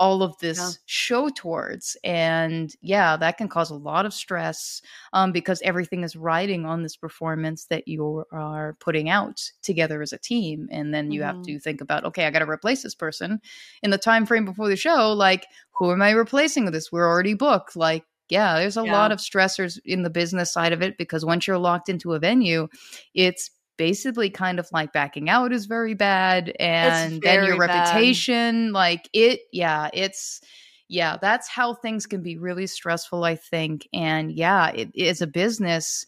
[0.00, 0.72] all of this Yeah.
[0.86, 1.96] show towards.
[2.02, 6.82] And yeah that can cause a lot of stress um, because everything is riding on
[6.82, 10.68] this performance that you are putting out together as a team.
[10.72, 11.42] And then you have Mhm.
[11.42, 13.40] to think about okay i got to replace this person.
[13.82, 16.90] In the time frame before the show like who am i replacing with this?
[16.90, 17.76] We're already booked.
[17.76, 18.92] Like yeah there's a Yeah.
[18.92, 22.18] lot of stressors in the business side of it because once you're locked into a
[22.18, 22.68] venue
[23.14, 27.94] it's basically kind of like backing out is very bad and then your very bad.
[27.96, 30.40] reputation like it yeah it's
[30.88, 35.26] yeah that's how things can be really stressful i think and yeah it is a
[35.26, 36.06] business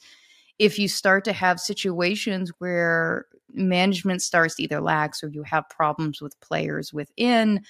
[0.59, 5.69] if you start to have situations where management starts to either lax or you have
[5.69, 7.63] problems with players within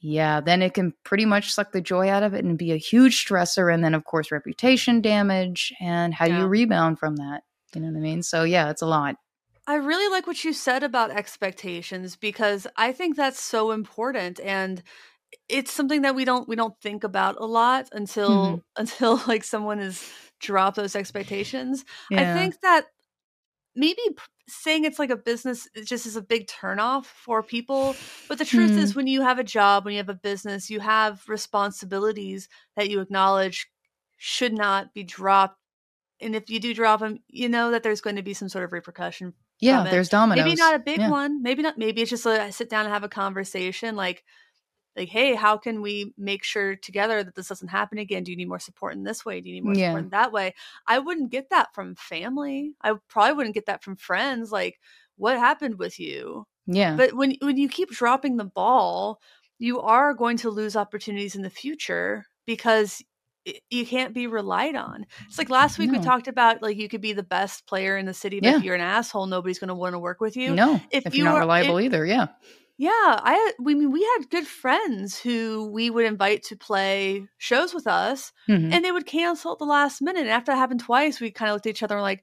[0.00, 2.76] yeah then it can pretty much suck the joy out of it and be a
[2.76, 7.42] huge stressor and then of course reputation damage and how do you rebound from that?
[7.74, 8.22] You know what i mean?
[8.22, 9.16] So yeah it's a lot.
[9.66, 14.82] I really like what you said about expectations because I think that's so important and
[15.48, 18.62] it's something that we don't we don't think about a lot until Mhm.
[18.76, 20.08] until like someone has
[20.40, 21.84] dropped those expectations.
[22.10, 22.20] yeah.
[22.30, 22.86] I think that
[23.78, 24.00] maybe
[24.48, 28.00] saying it's like a business it just is a big turnoff for people.
[28.28, 28.78] But the truth Hmm.
[28.78, 32.90] is when you have a job, when you have a business, you have responsibilities that
[32.90, 33.70] you acknowledge
[34.16, 35.58] should not be dropped.
[36.20, 38.64] And if you do drop them, you know that there's going to be some sort
[38.64, 39.34] of repercussion.
[39.60, 40.44] Yeah, there's dominoes.
[40.44, 41.10] Maybe not a big Yeah.
[41.10, 41.42] one.
[41.42, 41.78] Maybe not.
[41.78, 43.96] Maybe it's just a sit down and have a conversation.
[43.96, 44.24] Like,
[44.96, 48.24] like, hey, how can we make sure together that this doesn't happen again?
[48.24, 49.40] Do you need more support in this way?
[49.40, 49.90] Do you need more Yeah.
[49.90, 50.54] support in that way?
[50.86, 52.72] I wouldn't get that from family.
[52.82, 54.50] I probably wouldn't get that from friends.
[54.50, 54.80] Like,
[55.16, 56.46] what happened with you?
[56.66, 56.96] Yeah.
[56.96, 59.20] But when when you keep dropping the ball,
[59.58, 63.02] you are going to lose opportunities in the future because
[63.70, 65.06] you can't be relied on.
[65.26, 68.04] It's like last week we talked about like you could be the best player in
[68.04, 68.56] the city, but Yeah.
[68.58, 70.54] if you're an asshole, nobody's going to want to work with you.
[70.54, 72.26] no, if if, you you're not are- reliable if- either, yeah.
[72.80, 77.74] Yeah, I we mean we had good friends who we would invite to play shows
[77.74, 78.72] with us, Mhm.
[78.72, 80.20] and they would cancel at the last minute.
[80.20, 82.22] And after that happened twice, we kind of looked at each other and were like,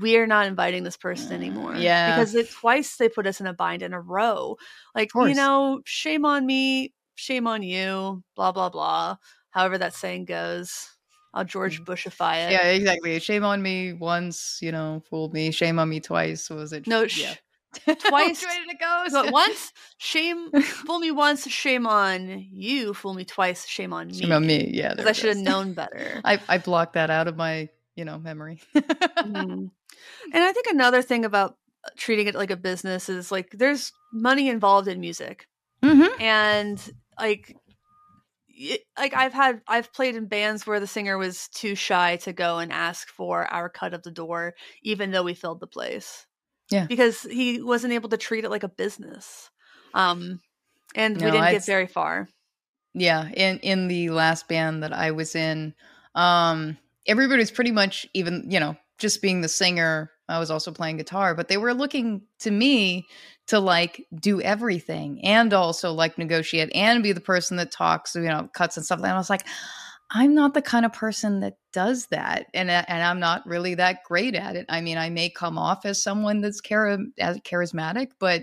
[0.00, 2.14] "We're not inviting this person anymore." Yeah.
[2.16, 4.56] because it, twice they put us in a bind in a row.
[4.94, 9.16] Like you know, shame on me, shame on you, blah blah blah.
[9.50, 10.88] However that saying goes,
[11.34, 12.48] I'll George Bushify it.
[12.48, 12.52] Mm.
[12.52, 13.18] Yeah, exactly.
[13.18, 15.50] Shame on me once, you know, fooled me.
[15.50, 16.48] Shame on me twice.
[16.48, 16.86] What was it?
[16.86, 17.34] No, sh- yeah.
[17.84, 19.04] twice- Which way did it go?
[19.08, 24.14] So once, shame, fool me once, shame on you, fool me twice, shame on me.
[24.14, 24.70] Shame on me.
[24.72, 24.90] Yeah.
[24.94, 26.20] Because I should have known better.
[26.24, 28.60] I, I blocked that out of my, you know, memory.
[28.74, 29.70] Mhm.
[30.32, 33.92] And I think another thing about uh, treating it like a business is like there's
[34.12, 35.46] money involved in music.
[35.82, 36.20] mm-hmm.
[36.22, 36.80] and
[37.18, 37.56] like
[38.48, 42.32] it, like I've had I've played in bands where the singer was too shy to
[42.32, 46.26] go and ask for our cut of the door even though we filled the place.
[46.72, 46.86] Yeah.
[46.86, 49.50] Because he wasn't able to treat it like a business.
[49.94, 50.40] Um
[50.94, 52.28] and we didn't I'd get very far.
[52.94, 55.74] yeah in in the last band that i was in
[56.14, 60.98] um everybody's pretty much even you know just being the singer i was also playing
[60.98, 63.06] guitar but they were looking to me
[63.46, 68.22] to like do everything and also like negotiate and be the person that talks you
[68.22, 69.46] know cuts and stuff and i was like
[70.12, 73.74] i'm not the kind of person that does that and uh, and i'm not really
[73.74, 74.66] that great at it.
[74.68, 78.42] I mean i may come off as someone that's chari- as charismatic but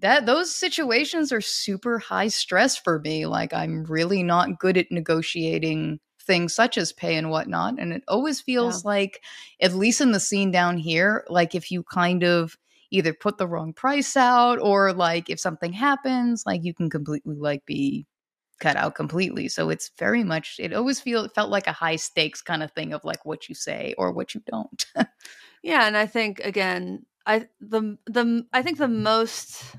[0.00, 4.90] that those situations are super high stress for me like i'm really not good at
[4.90, 9.22] negotiating things such as pay and whatnot and it always feels like
[9.62, 12.56] at least in the scene down here like if you kind of
[12.90, 17.36] either put the wrong price out or like if something happens like you can completely
[17.36, 18.06] like be
[18.60, 21.96] cut out completely so it's very much it always feel it felt like a high
[21.96, 24.86] stakes kind of thing of like what you say or what you don't
[25.62, 29.76] Yeah, and I think again, I the the I think the most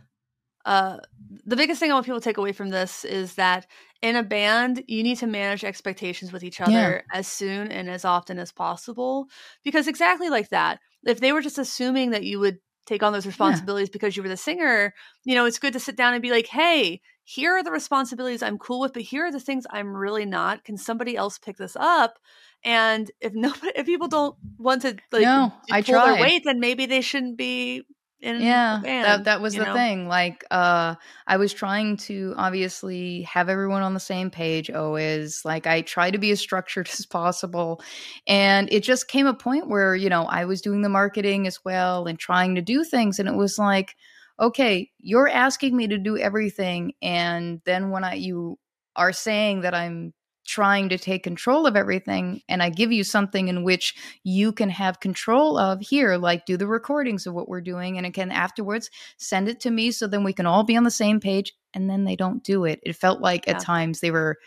[0.66, 1.00] uh
[1.46, 3.68] the biggest thing I want people to take away from this is that
[4.02, 7.14] in a band, you need to manage expectations with each other Yeah.
[7.14, 9.30] as soon and as often as possible.
[9.64, 13.28] Because exactly like that, if they were just assuming that you would take on those
[13.28, 14.94] responsibilities because you were the singer,
[15.26, 18.42] you know, it's good to sit down and be like, hey, here are the responsibilities
[18.42, 20.64] I'm cool with, but here are the things I'm really not.
[20.64, 22.18] Can somebody else pick this up?
[22.64, 26.22] And if nobody, if people don't want to like No, I pull their tried.
[26.22, 27.84] weight, then maybe they shouldn't be
[28.22, 29.06] in yeah band.
[29.06, 29.74] that that was the know?
[29.74, 30.94] thing like uh
[31.26, 36.12] i was trying to obviously have everyone on the same page always like i try
[36.12, 37.82] to be as structured as possible
[38.28, 41.64] and it just came a point where you know i was doing the marketing as
[41.64, 43.96] well and trying to do things and it was like
[44.40, 48.58] okay you're asking me to do everything and then when i you
[48.96, 50.14] are saying that i'm
[50.46, 54.70] trying to take control of everything and i give you something in which you can
[54.70, 58.90] have control of here like do the recordings of what we're doing and again afterwards
[59.18, 61.88] send it to me so then we can all be on the same page and
[61.90, 63.54] then they don't do it it felt like Yeah.
[63.54, 64.38] at times they were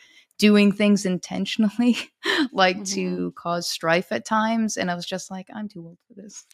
[0.42, 1.96] doing things intentionally
[2.52, 2.94] like Mhm.
[2.94, 6.44] to cause strife at times and i was just like i'm too old for this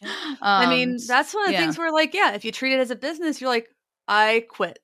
[0.41, 1.61] I mean, Um, that's one of the yeah.
[1.61, 3.67] things where, like, yeah, if you treat it as a business, you're like,
[4.07, 4.79] I quit.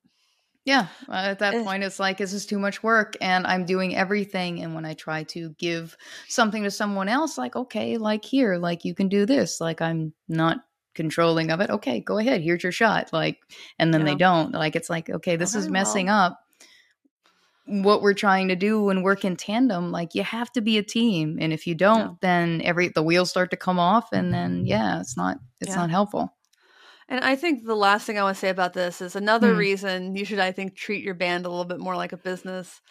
[0.66, 3.96] Yeah, uh, at that point, it's like this is too much work, and I'm doing
[3.96, 4.64] everything.
[4.64, 5.96] And when I try to give
[6.28, 10.14] something to someone else, like okay, like here, like you can do this, like I'm
[10.28, 10.58] not
[10.96, 11.70] controlling of it.
[11.70, 12.42] Okay, go ahead.
[12.42, 13.14] Here's your shot.
[13.14, 13.38] Like,
[13.78, 14.54] and then they don't.
[14.54, 16.26] Like it's like okay, this is messing well.
[16.32, 16.40] up
[17.66, 19.92] what we're trying to do and work in tandem.
[19.92, 22.16] Like you have to be a team, and if you don't, Yeah.
[22.22, 25.76] then every the wheels start to come off, and then yeah, it's not it's Yeah.
[25.76, 26.36] not helpful.
[27.08, 29.56] And I think the last thing I want to say about this is another Hmm.
[29.56, 32.82] reason you should, I think, treat your band a little bit more like a business.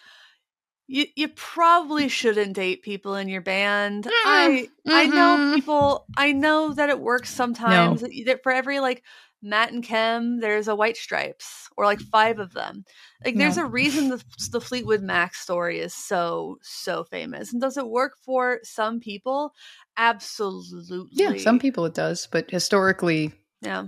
[0.87, 4.13] You you probably shouldn't date people in your band.
[4.23, 6.07] I I know people.
[6.17, 8.01] I know that it works sometimes.
[8.01, 9.03] That for every like
[9.45, 12.83] Matt and Kim, there's a White Stripes or like five of them.
[13.23, 13.63] Like there's No.
[13.65, 17.53] a reason the the Fleetwood Mac story is so so famous.
[17.53, 19.51] And does it work for some people?
[19.97, 21.07] Absolutely.
[21.11, 23.85] Yeah, some people it does, but historically, Yeah.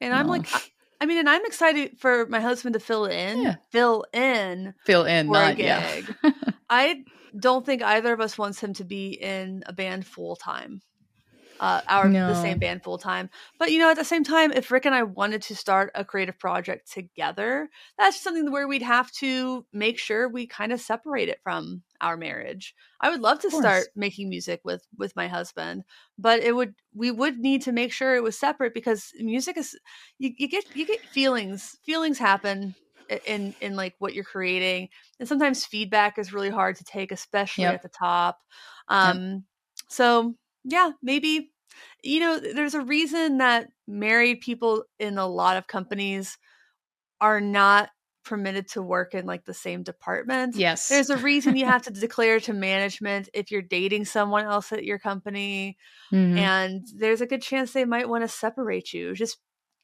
[0.00, 0.60] And I'm like, I,
[1.00, 3.56] I mean, and I'm excited for my husband to fill in, Yeah.
[3.72, 6.00] fill in fill in, not yeah.
[6.00, 6.14] gig.
[6.70, 7.04] I
[7.38, 10.80] don't think either of us wants him to be in a band full time.
[11.60, 12.26] Uh, our No.
[12.26, 14.94] the same band full time, but you know, at the same time, if Rick and
[14.94, 19.98] I wanted to start a creative project together, that's something where we'd have to make
[19.98, 22.74] sure we kind of separate it from our marriage.
[23.00, 25.84] I would love to start making music with with my husband,
[26.18, 29.78] but it would we would need to make sure it was separate because music is
[30.18, 32.74] you, you get you get feelings feelings happen
[33.24, 34.88] in in like what you're creating
[35.20, 37.72] and sometimes feedback is really hard to take especially Yep.
[37.72, 38.40] at the top
[38.88, 39.44] um
[39.88, 40.34] so
[40.66, 41.52] yeah maybe
[42.02, 46.36] you know there's a reason that married people in a lot of companies
[47.20, 47.90] are not
[48.24, 50.88] permitted to work in like the same department Yes.
[50.88, 54.84] there's a reason you have to declare to management if you're dating someone else at
[54.84, 55.76] your company
[56.12, 56.36] Mhm.
[56.36, 59.38] and there's a good chance they might want to separate you just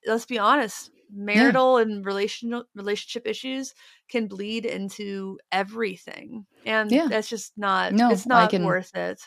[0.06, 3.74] let's be honest marital and relational relationship issues
[4.08, 7.06] can bleed into everything and Yeah.
[7.08, 9.20] that's just not No, it's not can- worth it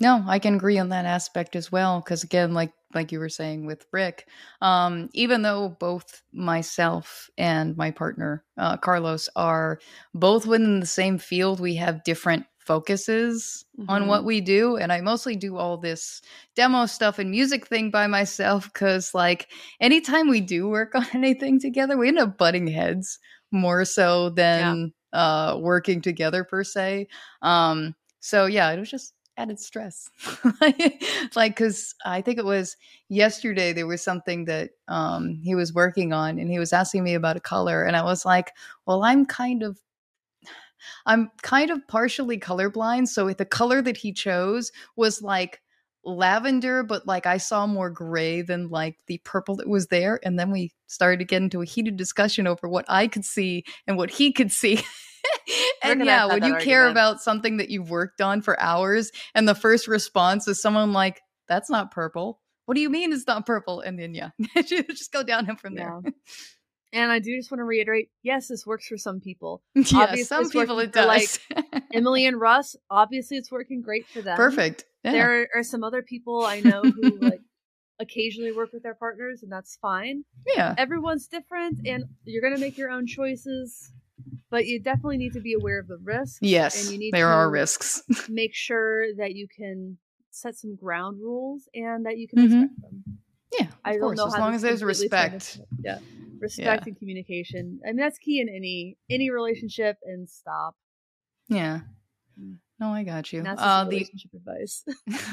[0.00, 2.00] No, I can agree on that aspect as well.
[2.00, 4.28] Because again, like like you were saying with Rick,
[4.62, 9.78] um, even though both myself and my partner uh, Carlos are
[10.14, 14.24] both within the same field, we have different focuses on what Mhm.
[14.26, 16.22] we do, and I mostly do all this
[16.54, 18.64] demo stuff and music thing by myself.
[18.72, 23.18] Because like anytime we do work on anything together, we end up butting heads
[23.50, 27.08] more so than uh, working together per se.
[27.42, 30.10] Um, so yeah, it was just added stress.
[30.60, 32.76] like, because I think it was
[33.08, 37.14] yesterday there was something that um, he was working on, and he was asking me
[37.14, 38.52] about a color, and I was like,
[38.86, 39.80] "Well, I'm kind of."
[41.06, 45.60] I'm kind of partially colorblind, so the color that he chose was like
[46.04, 50.20] lavender, but like I saw more gray than like the purple that was there.
[50.22, 53.64] And then we started to get into a heated discussion over what I could see
[53.86, 54.80] and what he could see.
[55.82, 59.54] and yeah, when you care about something that you've worked on for hours, and the
[59.54, 63.80] first response is someone like, "That's not purple." What do you mean it's not purple?
[63.80, 64.30] And then yeah,
[64.62, 66.00] just go down from there.
[66.04, 66.10] Yeah.
[66.92, 70.24] and i do just want to reiterate yes this works for some people Yeah, Obviously,
[70.24, 71.82] some people it for, like, does.
[71.92, 74.84] emily and russ obviously it's working great for them Perfect.
[75.04, 75.12] Yeah.
[75.12, 77.40] there are some other people i know who like
[78.00, 80.24] occasionally work with their partners and that's fine
[80.56, 80.74] yeah.
[80.78, 83.92] everyone's different and you're going to make your own choices
[84.50, 87.28] but you definitely need to be aware of the risks Yes, and you need there
[87.28, 88.02] are risks.
[88.28, 89.98] make sure that you can
[90.30, 92.60] set some ground rules and that you can Mhm.
[92.62, 93.04] respect them
[93.58, 95.58] Yeah, of I don't course, know as long as there's respect.
[95.82, 95.98] yeah
[96.40, 100.76] respect and communication and that's key in any any relationship and stop
[101.48, 101.80] Yeah.
[102.40, 102.58] Mm.
[102.78, 103.42] No, I got you.
[103.42, 104.84] That's Uh, just the relationship advice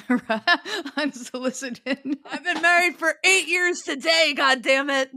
[0.98, 2.00] unsolicited.
[2.26, 5.12] i've been married for eight years today god damn it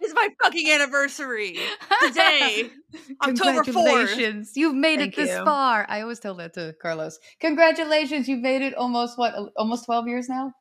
[0.00, 1.58] it's my fucking anniversary
[2.02, 2.70] today
[3.22, 3.64] October 4th.
[3.64, 4.52] Congratulations.
[4.56, 5.44] You've made Thank it this you.
[5.44, 5.86] far.
[5.88, 7.18] I always tell that to Carlos.
[7.40, 8.28] Congratulations.
[8.28, 9.34] You've made it almost what?
[9.56, 10.52] Almost 12 years now?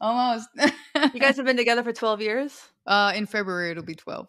[0.00, 0.48] Almost.
[1.14, 4.28] you guys have been together for 12 years uh in February it'll be 12.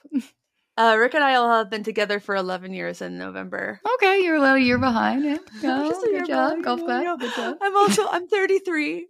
[0.77, 4.35] uh rick and i will have been together for 11 years in november Okay, you're
[4.37, 5.25] a little year behind.
[5.25, 5.37] Yeah.
[5.61, 6.29] Go, Just a good year job.
[6.29, 7.19] behind, Golf you clap.
[7.19, 7.57] Good job.
[7.61, 9.07] i'm also i'm 33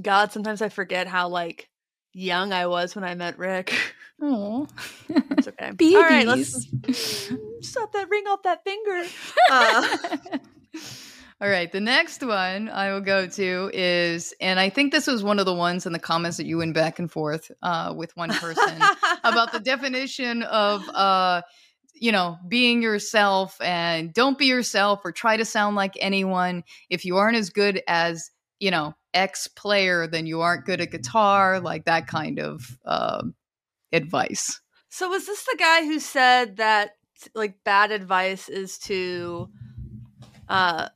[0.00, 1.68] god sometimes i forget how like
[2.14, 3.74] young i was when i met rick.
[5.08, 5.72] It's okay.
[5.96, 6.50] All right let's
[7.60, 9.04] stop that ring off that finger.
[9.50, 9.96] Uh,
[11.40, 15.24] All right, the next one I will go to is, and I think this was
[15.24, 18.16] one of the ones in the comments that you went back and forth uh, with
[18.16, 18.80] one person
[19.24, 21.42] about the definition of, uh,
[21.94, 26.62] you know, being yourself and don't be yourself or try to sound like anyone.
[26.90, 28.30] If you aren't as good as,
[28.62, 33.24] you know, X player, then you aren't good at guitar, like that kind of uh,
[33.92, 34.60] advice.
[34.88, 36.92] So was this the guy who said that
[37.34, 39.48] like bad advice is to
[40.48, 40.88] uh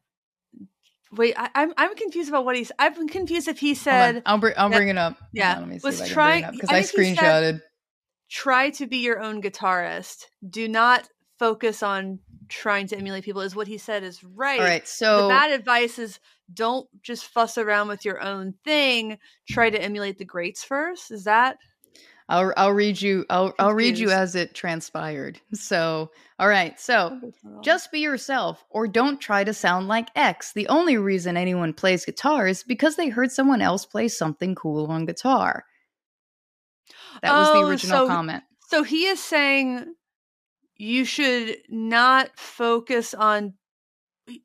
[1.10, 4.38] wait, I, I'm I'm confused about what he's I've been confused if he said I'll,
[4.38, 5.16] bring, I'll that- bring it up.
[5.32, 7.60] Yeah, on, let me was trying- because I I, he said- screenshotted.
[8.30, 10.26] try to be your own guitarist.
[10.48, 14.60] Do not focus on trying to emulate people is what he said is right.
[14.60, 16.20] All right, So The bad advice is
[16.52, 19.18] don't just fuss around with your own thing.
[19.48, 21.10] Try to emulate the greats first.
[21.10, 21.58] Is that
[22.28, 25.40] I'll I'll read you I'll I'll read you as it transpired.
[25.54, 26.78] So, all right.
[26.78, 27.20] So,
[27.62, 30.52] just be yourself or don't try to sound like X.
[30.52, 34.86] The only reason anyone plays guitar is because they heard someone else play something cool
[34.86, 35.64] on guitar.
[37.22, 38.42] That was Oh, the original so- comment.
[38.68, 39.94] So he is saying
[40.76, 43.54] you should not focus on.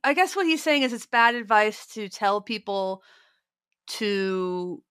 [0.03, 3.01] I guess what he's saying is it's bad advice to tell people
[3.87, 4.83] to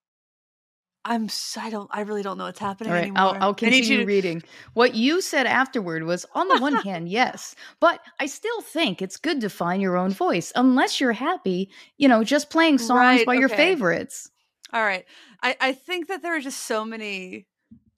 [1.04, 3.22] I'm I don't I really don't know what's happening All right, anymore.
[3.22, 4.04] I'll, I'll continue to...
[4.04, 4.42] reading.
[4.74, 9.16] What you said afterward was on the one hand, yes, but I still think it's
[9.16, 13.26] good to find your own voice, unless you're happy, you know, just playing songs right,
[13.26, 13.40] by okay.
[13.40, 14.30] your favorites.
[14.72, 15.06] All right,
[15.42, 17.46] I I think that there are just so many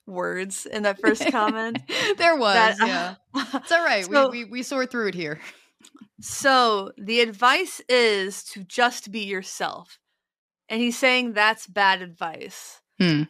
[0.07, 1.79] words in that first comment.
[2.19, 3.15] there was, that, yeah.
[3.55, 4.05] it's all right.
[4.05, 5.41] So, we, we we sort through it here.
[6.23, 9.99] So the advice is to just be yourself.
[10.69, 12.81] And he's saying that's bad advice.
[13.01, 13.25] Hmm.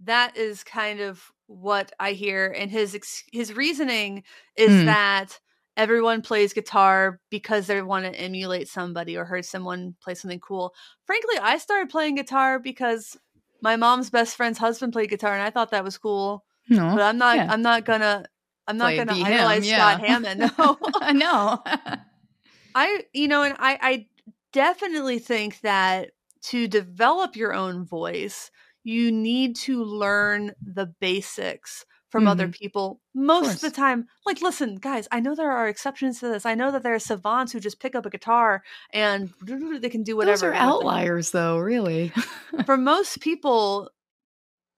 [0.00, 2.52] That is kind of what I hear.
[2.56, 4.24] And his ex- his reasoning
[4.56, 4.86] is hmm.
[4.86, 5.38] that
[5.76, 10.74] everyone plays guitar because they want to emulate somebody or heard someone play something cool.
[11.06, 13.16] Frankly, I started playing guitar because
[13.62, 16.44] my mom's best friend's husband played guitar and I thought that was cool.
[16.68, 17.46] No, but I'm not yeah.
[17.50, 18.26] I'm not gonna
[18.66, 19.76] I'm not gonna idolize him, yeah.
[19.76, 20.40] Scott Hammond.
[20.40, 20.78] No.
[21.00, 21.62] I know.
[22.74, 24.06] I you know, and I I
[24.52, 26.10] definitely think that
[26.42, 28.50] to develop your own voice,
[28.84, 32.28] you need to learn the basics from mm-hmm.
[32.28, 34.06] other people most of, of, the time.
[34.26, 36.44] Like, listen, guys, I know there are exceptions to this.
[36.44, 40.02] I know that there are savants who just pick up a guitar and they can
[40.02, 40.32] do whatever.
[40.32, 42.12] Those are outliers, though, really.
[42.66, 43.90] For most people,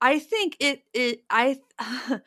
[0.01, 1.59] I think it it I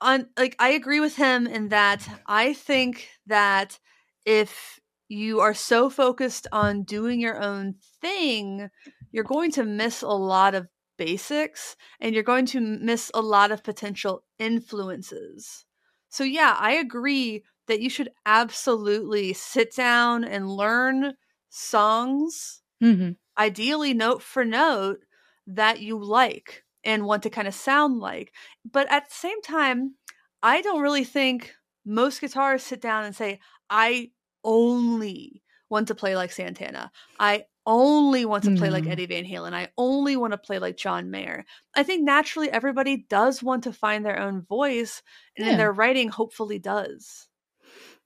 [0.00, 3.78] on like I agree with him in that I think that
[4.26, 8.70] if you are so focused on doing your own thing,
[9.12, 10.66] you're going to miss a lot of
[11.04, 15.64] basics and you're going to miss a lot of potential influences.
[16.08, 21.14] So, yeah, I agree that you should absolutely sit down and learn
[21.48, 23.12] songs, mm-hmm.
[23.36, 25.00] ideally note for note,
[25.48, 28.32] that you like and want to kind of sound like.
[28.70, 29.96] But at the same time,
[30.40, 31.52] I don't really think
[31.84, 34.10] most guitarists sit down and say, I
[34.44, 36.92] only want to play like Santana.
[37.18, 38.72] I only want to play mm.
[38.72, 39.52] like Eddie Van Halen.
[39.52, 41.44] I only want to play like John Mayer.
[41.74, 45.02] I think naturally everybody does want to find their own voice,
[45.36, 45.56] and yeah.
[45.56, 47.28] their writing hopefully does.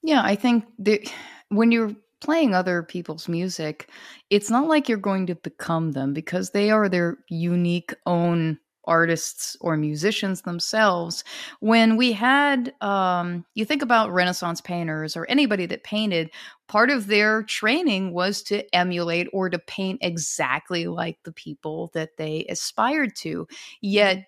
[0.02, 1.12] Yeah, I think that
[1.48, 3.90] when you're playing other people's music,
[4.30, 9.56] it's not like you're going to become them because they are their unique own artists
[9.60, 11.24] or musicians themselves.
[11.60, 16.30] When we had, um, you think about Renaissance painters or anybody that painted,
[16.68, 22.16] part of their training was to emulate or to paint exactly like the people that
[22.16, 23.46] they aspired to.
[23.80, 24.26] Yet,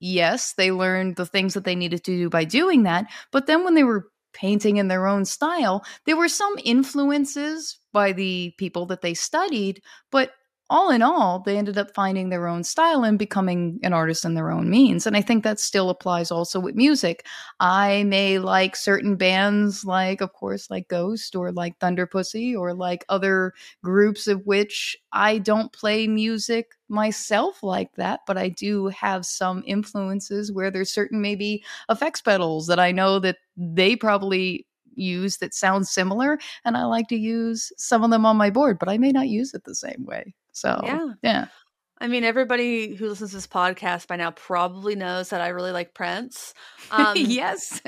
[0.00, 3.06] yes, they learned the things that they needed to do by doing that.
[3.32, 8.12] But then when they were painting in their own style, there were some influences by
[8.12, 10.32] the people that they studied, but
[10.68, 14.34] all in all, they ended up finding their own style and becoming an artist in
[14.34, 15.06] their own means.
[15.06, 17.24] And I think that still applies also with music.
[17.60, 23.04] I may like certain bands, like, of course, like Ghost or like Thunderpussy or like
[23.08, 23.52] other
[23.82, 29.62] groups of which I don't play music myself like that, but I do have some
[29.66, 35.54] influences where there's certain maybe effects pedals that I know that they probably use that
[35.54, 38.98] sound similar and I like to use some of them on my board, but I
[38.98, 40.34] may not use it the same way.
[40.56, 41.46] So yeah, yeah.
[41.98, 45.70] I mean, everybody who listens to this podcast by now probably knows that I really
[45.70, 46.54] like Prince.
[46.90, 47.82] Um, yes.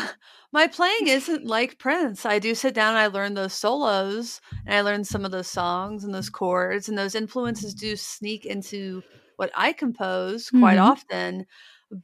[0.52, 2.24] my playing isn't like Prince.
[2.24, 5.48] I do sit down and I learn those solos and I learn some of those
[5.48, 9.02] songs and those chords, and those influences do sneak into
[9.36, 10.90] what I compose quite mm-hmm.
[10.90, 11.46] often.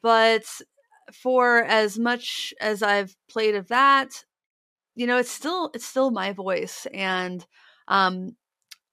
[0.03, 0.45] But
[1.15, 4.25] for as much as I've played of that,
[4.95, 7.47] you know, it's still it's still my voice and
[7.89, 8.37] um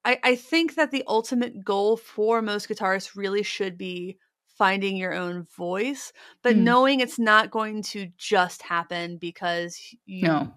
[0.08, 4.16] I, I think that the ultimate goal for most guitarists really should be
[4.56, 6.60] finding your own voice, but mm.
[6.60, 10.54] knowing it's not going to just happen because you no.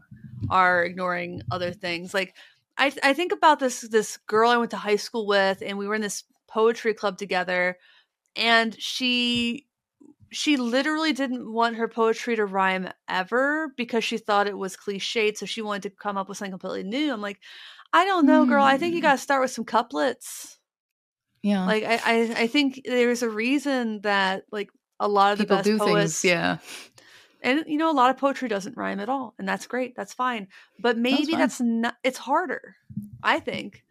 [0.50, 2.14] are ignoring other things.
[2.14, 2.34] Like
[2.78, 5.86] I I think about this this girl I went to high school with and we
[5.86, 7.78] were in this poetry club together
[8.38, 9.68] and she
[10.32, 15.36] she literally didn't want her poetry to rhyme ever because she thought it was cliched
[15.36, 17.12] so she wanted to come up with something completely new.
[17.12, 17.42] I'm like
[17.94, 18.64] I don't know, girl.
[18.64, 19.04] I think you mm.
[19.04, 20.58] got to start with some couplets.
[21.44, 21.66] Yeah.
[21.66, 24.70] Like I, I, I think there's a reason that like
[25.00, 26.58] a lot of People the best do poets, things, yeah.
[27.42, 29.96] And you know, a lot of poetry doesn't rhyme at all, and that's great.
[29.96, 30.48] That's fine.
[30.80, 31.96] But maybe that's, that's not.
[32.04, 32.76] It's harder,
[33.24, 33.84] I think,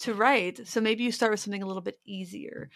[0.00, 0.68] to write.
[0.68, 2.68] So maybe you start with something a little bit easier.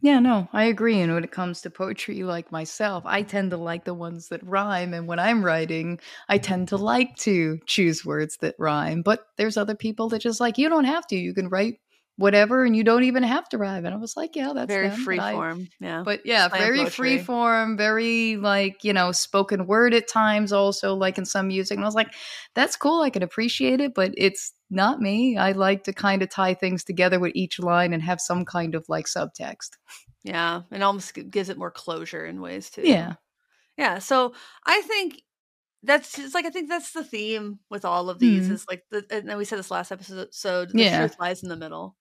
[0.00, 1.00] Yeah, no, I agree.
[1.00, 4.44] And when it comes to poetry, like myself, I tend to like the ones that
[4.46, 4.94] rhyme.
[4.94, 5.98] And when I'm writing,
[6.28, 9.02] I tend to like to choose words that rhyme.
[9.02, 11.16] But there's other people that just like, you don't have to.
[11.16, 11.80] You can write
[12.18, 13.86] whatever, and you don't even have to rhyme.
[13.86, 15.68] And I was like, yeah, that's very them, free but I- form.
[15.80, 16.02] Yeah.
[16.04, 16.90] but yeah, Slam very poetry.
[16.92, 21.76] free form, very like, you know, spoken word at times, also like in some music.
[21.76, 22.12] And I was like,
[22.54, 23.00] that's cool.
[23.02, 25.38] I can appreciate it, but it's not me.
[25.38, 28.74] I like to kind of tie things together with each line and have some kind
[28.74, 29.70] of like subtext.
[30.24, 30.62] yeah.
[30.72, 32.82] It almost gives it more closure in ways too.
[32.84, 33.14] Yeah.
[33.76, 34.00] Yeah.
[34.00, 34.34] So
[34.66, 35.22] I think
[35.84, 38.52] that's it's like I think that's the theme with all of these Mhm.
[38.52, 40.98] is like the and we said this last episode so the Yeah.
[40.98, 41.94] truth lies in the middle.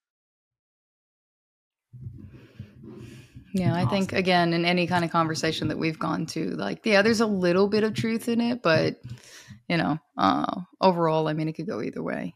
[3.58, 7.02] Yeah, I think again in any kind of conversation that we've gone to, like, yeah,
[7.02, 8.98] there's a little bit of truth in it, but
[9.68, 12.36] you know, uh, overall, I mean, it could go either way.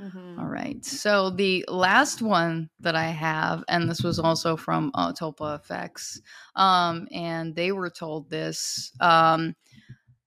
[0.00, 0.38] Mhm.
[0.38, 0.82] All right.
[0.84, 6.20] So the last one that I have, and this was also from uh, Tulpa Effects,
[6.56, 9.54] um, and they were told this: um,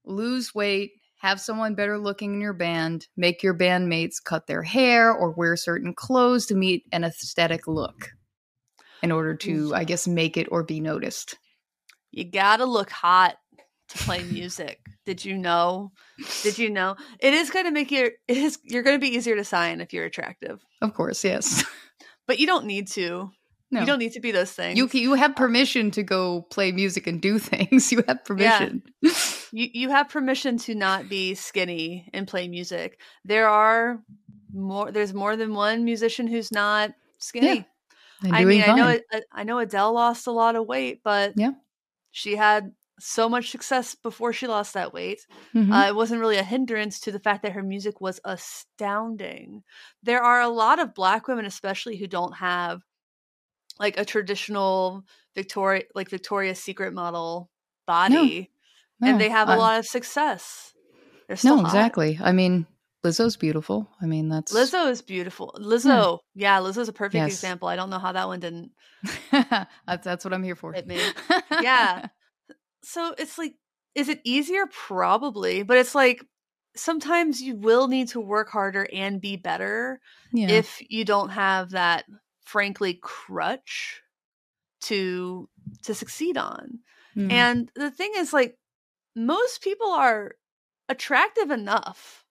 [0.05, 5.11] lose weight, have someone better looking in your band, make your bandmates cut their hair
[5.13, 8.11] or wear certain clothes to meet an aesthetic look,
[9.03, 11.37] in order to, I guess, make it or be noticed.
[12.11, 13.35] You gotta look hot
[13.89, 14.79] to play music.
[15.05, 15.91] Did you know?
[16.41, 16.95] Did you know?
[17.19, 20.05] It is gonna make you it is you're gonna be easier to sign if you're
[20.05, 20.61] attractive.
[20.81, 21.63] Of course, yes.
[22.25, 23.31] But you don't need to.
[23.69, 23.81] No.
[23.81, 24.77] You don't need to be those things.
[24.77, 27.91] You you have permission to go play music and do things.
[27.91, 28.81] You have permission.
[29.01, 32.97] you you have permission to not be skinny and play music.
[33.25, 33.99] There are
[34.53, 34.89] more.
[34.89, 37.49] There's more than one musician who's not skinny.
[37.49, 37.65] And
[38.31, 41.51] I mean, I know I I know Adele lost a lot of weight, but Yeah.
[42.11, 45.25] she had so much success before she lost that weight.
[45.53, 45.73] Mhm.
[45.73, 49.63] Uh, it wasn't really a hindrance to the fact that her music was astounding.
[50.03, 52.81] There are a lot of black women, especially, who don't have
[53.79, 55.05] like a traditional
[55.35, 57.49] Victoria, like Victoria's Secret model
[57.87, 58.51] body,
[59.03, 60.73] and No, they have a lot of success.
[61.43, 61.65] No, hot.
[61.65, 62.19] exactly.
[62.21, 62.67] I mean,
[63.03, 63.89] Lizzo's beautiful.
[64.01, 65.53] I mean, that's Lizzo is beautiful.
[65.59, 67.33] Lizzo, yeah, Lizzo's a perfect Yes.
[67.33, 67.67] example.
[67.67, 68.71] I don't know how that one didn't
[69.31, 70.71] that's, that's what I'm here for.
[70.85, 70.99] me.
[71.61, 72.07] Yeah.
[72.83, 73.55] so it's like
[73.95, 76.23] is it easier probably but it's like
[76.75, 79.99] sometimes you will need to work harder and be better
[80.33, 80.49] yeah.
[80.49, 82.03] if you don't have that
[82.43, 84.01] frankly crutch
[84.81, 85.47] to
[85.83, 86.79] to succeed on
[87.15, 87.31] Mm.
[87.31, 88.57] and the thing is like
[89.15, 90.31] most people are
[90.89, 92.22] attractive enough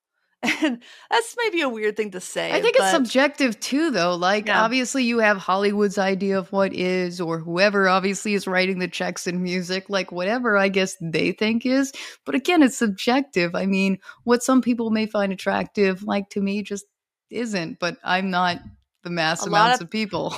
[0.43, 4.15] and that's maybe a weird thing to say I think it's subjective too, though.
[4.17, 4.63] Like, Yeah.
[4.65, 9.27] obviously, you have Hollywood's idea of what is, or whoever obviously is writing the checks
[9.27, 11.93] in music, like whatever I guess they think is.
[12.27, 13.55] But again, it's subjective.
[13.55, 16.87] I mean, what some people may find attractive, like to me, just
[17.31, 17.79] isn't.
[17.79, 18.59] But I'm not
[19.05, 20.35] the mass A amounts of- of people.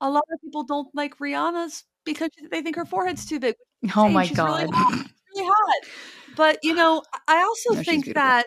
[0.00, 3.56] a lot of people don't like rihanna's because they think her forehead's too big
[3.96, 4.70] Oh my she's really god.
[4.72, 5.06] hot.
[5.34, 5.88] really hot.
[6.36, 8.46] But you know, I also No, think that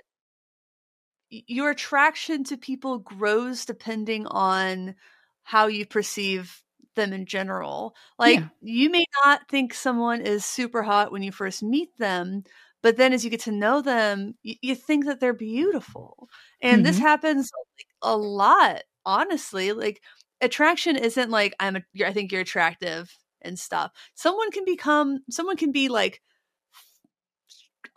[1.31, 4.95] your attraction to people grows depending on
[5.43, 6.63] how you perceive
[6.95, 7.95] them in general.
[8.19, 8.49] Like Yeah.
[8.61, 12.43] you may not think someone is super hot when you first meet them,
[12.83, 16.29] but then as you get to know them, you, you think that they're beautiful.
[16.61, 16.99] And this Mhm.
[16.99, 19.71] happens like, a lot, honestly.
[19.73, 20.01] Like
[20.41, 23.91] attraction isn't like I'm a, I think you're attractive and stuff.
[24.15, 26.21] Someone can become someone can be like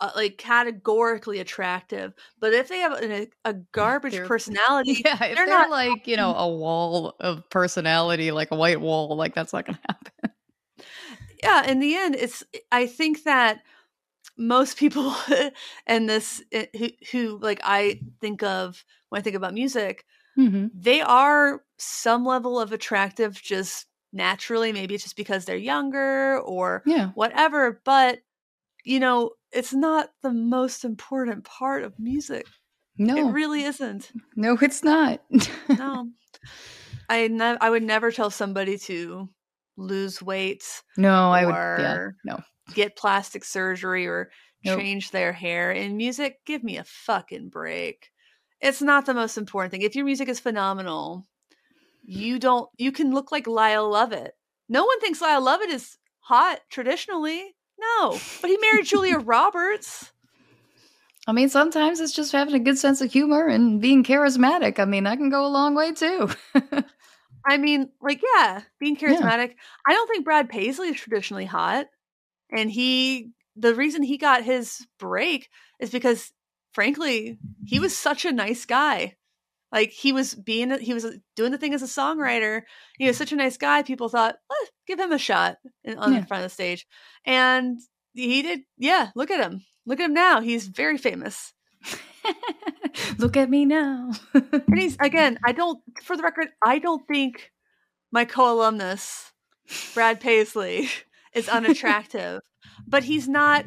[0.01, 5.35] uh, like categorically attractive, but if they have a, a garbage They're- personality, Yeah, they're
[5.35, 9.53] they're, not- like, you know, a wall of personality, like a white wall, like that's
[9.53, 10.31] not gonna happen.
[11.43, 13.61] yeah, in the end, it's I think that
[14.37, 15.15] most people
[15.87, 20.05] and this eh, who, who like I think of when I think about music,
[20.37, 20.67] Mm-hmm.
[20.73, 24.73] they are some level of attractive just naturally.
[24.73, 27.11] Maybe it's just because they're younger or Yeah.
[27.15, 28.19] whatever, but
[28.83, 32.45] you know, it's not the most important part of music.
[32.97, 34.11] No, It really isn't.
[34.35, 35.21] no, it's not.
[35.69, 36.09] No.
[37.09, 39.29] I ne- I would never tell somebody to
[39.77, 40.63] lose weight,
[40.97, 41.53] no, I would.
[41.83, 42.39] Yeah, no.
[42.73, 44.31] get plastic surgery or
[44.63, 44.79] Nope.
[44.79, 45.71] change their hair.
[45.71, 48.09] In music, give me a fucking break.
[48.61, 49.83] It's not the most important thing.
[49.83, 51.27] If your music is phenomenal,
[52.03, 54.31] you don't you can look like Lyle Lovett.
[54.69, 57.54] No one thinks Lyle Lovett is hot traditionally.
[57.79, 58.19] No.
[58.41, 60.11] But he married Julia Roberts.
[61.27, 64.79] I mean, sometimes it's just having a good sense of humor and being charismatic.
[64.79, 66.29] I mean, that can go a long way too.
[67.47, 69.55] I mean, like, yeah, being charismatic.
[69.87, 71.87] I don't think Brad Paisley is traditionally hot.
[72.51, 75.49] And he, the reason he got his break
[75.79, 76.31] is because,
[76.73, 79.15] frankly, he was such a nice guy.
[79.75, 81.05] Like, he was being, he was
[81.35, 82.61] doing the thing as a songwriter.
[82.97, 83.83] He was such a nice guy.
[83.83, 86.21] People thought, "Eh, give him a shot in, on Yeah.
[86.21, 86.87] the front of the stage.
[87.25, 87.79] And
[88.13, 89.63] he did, yeah, look at him.
[89.85, 90.39] Look at him now.
[90.41, 91.53] He's very famous.
[93.17, 94.11] Look at me now.
[94.33, 97.51] and he's again, I don't for the record, I don't think
[98.11, 99.31] my co-alumnus,
[99.93, 100.89] Brad Paisley,
[101.33, 102.41] is unattractive.
[102.87, 103.65] but he's not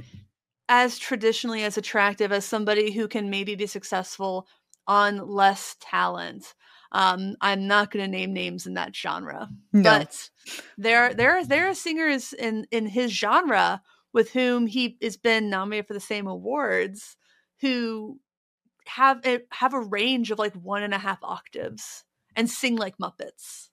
[0.68, 4.46] as traditionally as attractive as somebody who can maybe be successful
[4.88, 6.54] on less talent.
[6.90, 9.82] Um, I'm not going to name names in that genre, No.
[9.82, 10.30] but
[10.78, 13.82] there, there, there are singers in in his genre
[14.14, 17.16] with whom he has been nominated for the same awards
[17.60, 18.18] who
[18.86, 22.96] have a, have a range of like one and a half octaves and sing like
[22.96, 23.68] Muppets.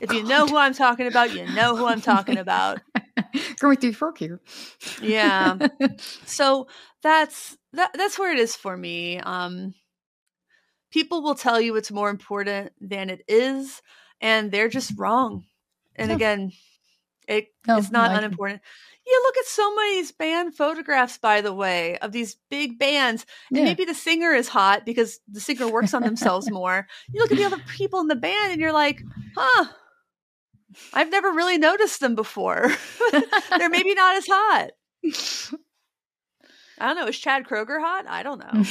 [0.00, 2.80] If you know who I'm talking about, you know who I'm talking about.
[3.60, 4.40] Going through fork here.
[5.00, 5.58] Yeah.
[6.26, 6.66] So
[7.02, 9.18] that's that that's where it is for me.
[9.20, 9.74] Um
[10.96, 13.82] people will tell you it's more important than it is
[14.22, 15.02] and they're just mm-hmm.
[15.02, 15.44] wrong.
[15.94, 16.14] And No.
[16.14, 16.52] again,
[17.28, 18.62] it No, it's not unimportant.
[19.06, 23.26] You look at so many these band photographs, by the way, of these big bands.
[23.50, 23.64] And Yeah.
[23.64, 26.86] maybe the singer is hot because the singer works on themselves more.
[27.12, 29.02] You look at the other people in the band and you're like,
[29.36, 29.66] huh,
[30.94, 32.72] I've never really noticed them before.
[33.58, 34.70] They're maybe not as hot.
[36.78, 37.06] I don't know.
[37.06, 38.06] Is Chad Kroeger hot?
[38.08, 38.64] I don't know.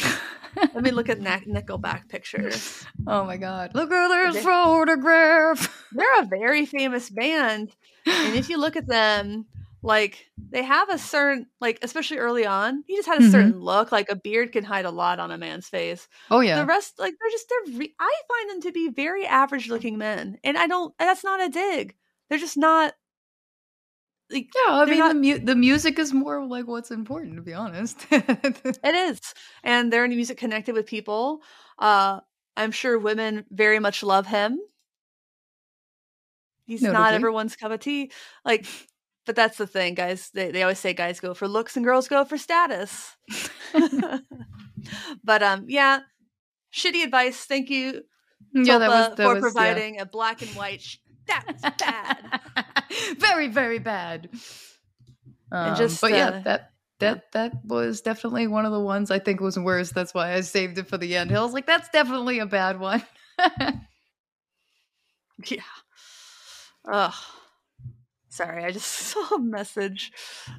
[0.57, 2.85] Let me look at Nick- Nickelback pictures.
[3.07, 3.71] oh my god.
[3.75, 5.85] Look at this They- photograph.
[5.91, 7.75] They're a very famous band.
[8.05, 9.45] And if you look at them,
[9.81, 13.31] like they have a certain, like, especially early on, he just had a Mhm.
[13.31, 13.91] certain look.
[13.91, 16.07] Like a beard can hide a lot on a man's face.
[16.31, 16.59] Oh yeah.
[16.59, 19.97] The rest, like, they're just, they're, re- I find them to be very average looking
[19.97, 20.37] men.
[20.43, 21.95] And I don't, that's not a dig.
[22.29, 22.93] They're just not,
[24.31, 27.41] like, yeah, I mean not- the mu- the music is more like what's important to
[27.41, 28.05] be honest.
[28.11, 29.19] It is.
[29.63, 31.41] And their music connected with people.
[31.77, 32.21] Uh
[32.57, 34.59] I'm sure women very much love him.
[36.65, 38.11] He's not everyone's cup of tea.
[38.43, 38.65] Like
[39.25, 40.29] but that's the thing, guys.
[40.33, 43.15] They they always say guys go for looks and girls go for status.
[45.23, 45.99] but um yeah,
[46.73, 47.45] shitty advice.
[47.45, 48.03] Thank you
[48.53, 49.41] yeah, that was that for was, yeah.
[49.41, 50.97] providing a black and white sh-
[51.27, 52.41] that was bad.
[53.19, 54.29] very very bad.
[55.51, 59.19] Um, just, but yeah, uh, that that that was definitely one of the ones I
[59.19, 59.91] think was worse.
[59.91, 61.35] That's why I saved it for the end.
[61.35, 63.03] I was like, that's definitely a bad one.
[65.49, 65.61] Yeah.
[66.89, 67.13] Ugh.
[68.29, 70.11] Sorry, I just saw a message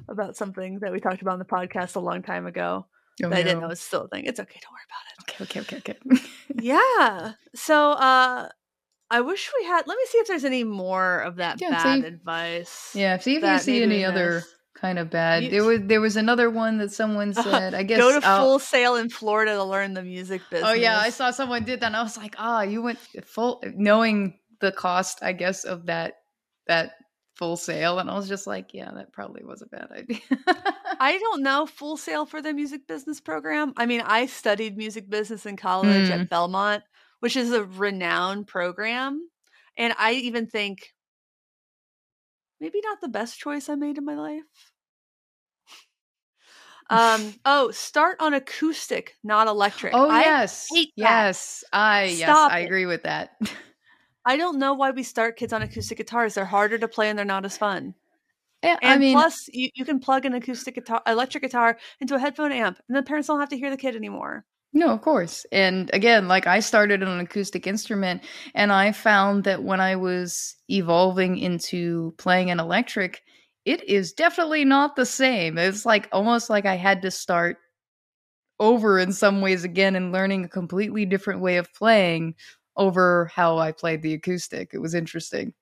[0.07, 2.85] about something that we talked about on the podcast a long time ago
[3.23, 3.61] Oh, that I didn't no.
[3.61, 4.25] know was still a thing.
[4.25, 5.45] It's okay, don't worry about it.
[5.45, 6.21] Okay, okay, okay, okay.
[6.61, 7.31] yeah.
[7.55, 8.49] So uh
[9.09, 12.01] I wish we had let me see if there's any more of that Yeah, bad
[12.01, 12.07] see.
[12.07, 12.91] advice.
[12.93, 14.43] yeah, see if you see any other
[14.75, 15.43] kind of bad.
[15.43, 17.73] You- there was there was another one that someone said.
[17.73, 20.69] I guess Go to I'll- Full Sail in Florida to learn the music business.
[20.69, 23.63] Oh yeah, I saw someone did that, and I was like, ah, you went full
[23.75, 26.15] knowing the cost, I guess, of that
[26.67, 26.91] that
[27.35, 30.19] Full Sail, and I was just like, yeah, that probably was a bad idea.
[30.99, 33.73] I don't know Full Sail for the music business program.
[33.77, 36.21] I mean, I studied music business in college Mm.
[36.21, 36.83] at Belmont,
[37.19, 39.29] which is a renowned program.
[39.77, 40.93] And I even think
[42.59, 44.71] maybe not the best choice I made in my life.
[46.89, 49.93] Um, oh, start on acoustic, not electric.
[49.93, 52.65] oh I, yes, yes, I yes, Stop I it.
[52.65, 53.39] agree with that.
[54.25, 56.33] I don't know why we start kids on acoustic guitars.
[56.33, 57.95] They're harder to play and they're not as fun.
[58.63, 62.15] Yeah, And I mean, plus, you, you can plug an acoustic guitar, electric guitar into
[62.15, 64.45] a headphone amp, and the parents don't have to hear the kid anymore.
[64.73, 65.45] No, of course.
[65.51, 69.95] And again, like I started on an acoustic instrument and I found that when I
[69.95, 73.23] was evolving into playing an electric,
[73.65, 75.57] it is definitely not the same.
[75.57, 77.57] It's like almost like I had to start
[78.59, 82.35] over in some ways again and learning a completely different way of playing
[82.75, 84.71] over how I played the acoustic.
[84.73, 85.53] It was interesting.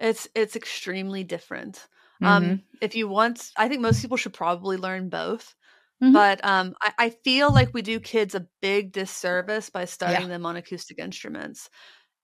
[0.00, 1.86] It's it's extremely different.
[2.20, 2.28] Mhm.
[2.28, 5.54] Um, if you want, I think most people should probably learn both.
[6.02, 6.12] Mhm.
[6.12, 10.44] But um, I, I feel like we do kids a big disservice by starting them
[10.46, 11.70] on acoustic instruments.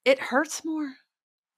[0.05, 0.93] It hurts more.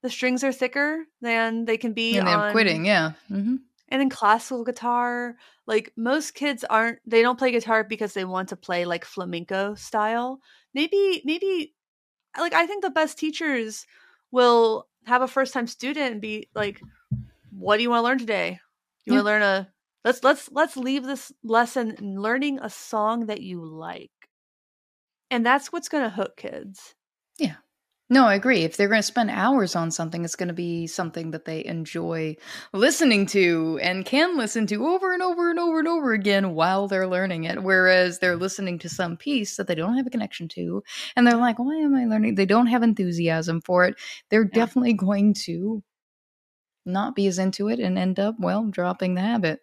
[0.03, 3.11] The strings are thicker than they can be and they're on quitting, yeah.
[3.27, 3.55] hmm
[3.89, 5.35] and in classical guitar
[5.67, 9.75] like most kids aren't they don't play guitar because they want to play like flamenco
[9.75, 10.39] style
[10.73, 11.73] maybe maybe
[12.39, 13.85] like i think the best teachers
[14.31, 16.85] will have a first time student and be like
[17.51, 18.59] what do you want to learn today
[19.05, 19.69] you want to learn a
[20.05, 24.11] let's let's let's leave this lesson learning a song that you like
[25.31, 26.95] and that's what's going to hook kids
[27.39, 27.55] Yeah.
[28.09, 28.63] No, I agree.
[28.63, 31.63] If they're going to spend hours on something, it's going to be something that they
[31.65, 32.35] enjoy
[32.73, 36.87] listening to and can listen to over and over and over and over again while
[36.89, 37.63] they're learning it.
[37.63, 40.83] Whereas they're listening to some piece that they don't have a connection to,
[41.15, 42.35] and they're like, why am I learning?
[42.35, 43.95] They don't have enthusiasm for it.
[44.29, 44.65] They're Yeah.
[44.65, 45.81] definitely going to
[46.85, 49.61] not be as into it and end up, well, dropping the habit.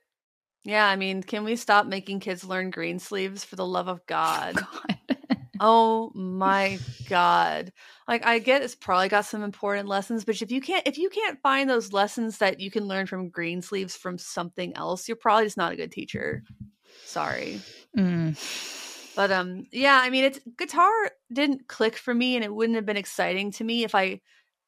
[0.64, 4.56] Yeah i mean can we stop making kids learn Greensleeves for the love of god
[4.56, 4.96] God.
[5.60, 6.78] oh my
[7.08, 7.72] god.
[8.06, 11.10] Like I get it's probably got some important lessons, but if you can't if you
[11.10, 15.44] can't find those lessons that you can learn from Greensleeves from something else, you're probably
[15.46, 16.42] just not a good teacher.
[17.04, 17.60] Sorry.
[17.96, 19.14] Mm.
[19.16, 20.92] But um yeah, I mean it's guitar
[21.32, 24.20] didn't click for me and it wouldn't have been exciting to me if I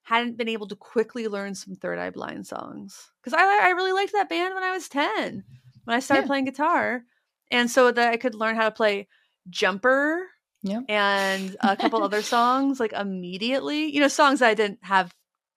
[0.03, 3.11] hadn't been able to quickly learn some Third Eye Blind songs.
[3.23, 5.45] Cuz I I really liked that band when I was 10
[5.91, 6.27] when I started Yeah.
[6.29, 7.03] playing guitar.
[7.51, 9.09] And so that I could learn how to play
[9.49, 10.23] Jumper
[10.63, 10.85] Yep.
[10.89, 13.93] and a couple other songs like immediately.
[13.93, 15.13] You know, songs I didn't have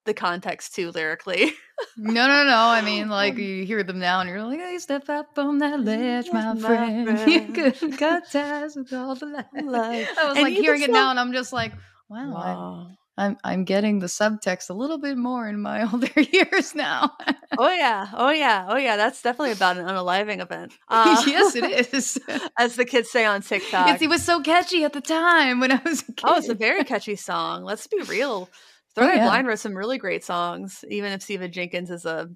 [0.05, 1.53] the context to lyrically.
[1.97, 2.57] No, no, no.
[2.57, 5.59] I mean, like um, you hear them now, and you're like, "Hey, step up on
[5.59, 7.07] that ledge, my, My friend.
[7.07, 7.55] You friend.
[7.79, 10.09] could cut ties with all the life." Life.
[10.19, 11.73] I was And like hearing it still- now, and I'm just like,
[12.09, 12.91] "Wow, Wow.
[13.17, 17.11] I'm I'm getting the subtext a little bit more in my older years now."
[17.57, 18.97] Oh yeah, oh yeah, oh yeah.
[18.97, 20.73] That's definitely about an unaliving event.
[20.89, 22.19] Uh, yes, it is.
[22.57, 23.87] as the kids say on TikTok.
[23.87, 26.23] Yes, it was so catchy at the time when I was a kid.
[26.23, 27.63] oh, it's a very catchy song.
[27.63, 28.49] Let's be real.
[28.95, 29.25] Third Eye yeah.
[29.27, 32.29] Blind wrote some really great songs, even if Stephan Jenkins is a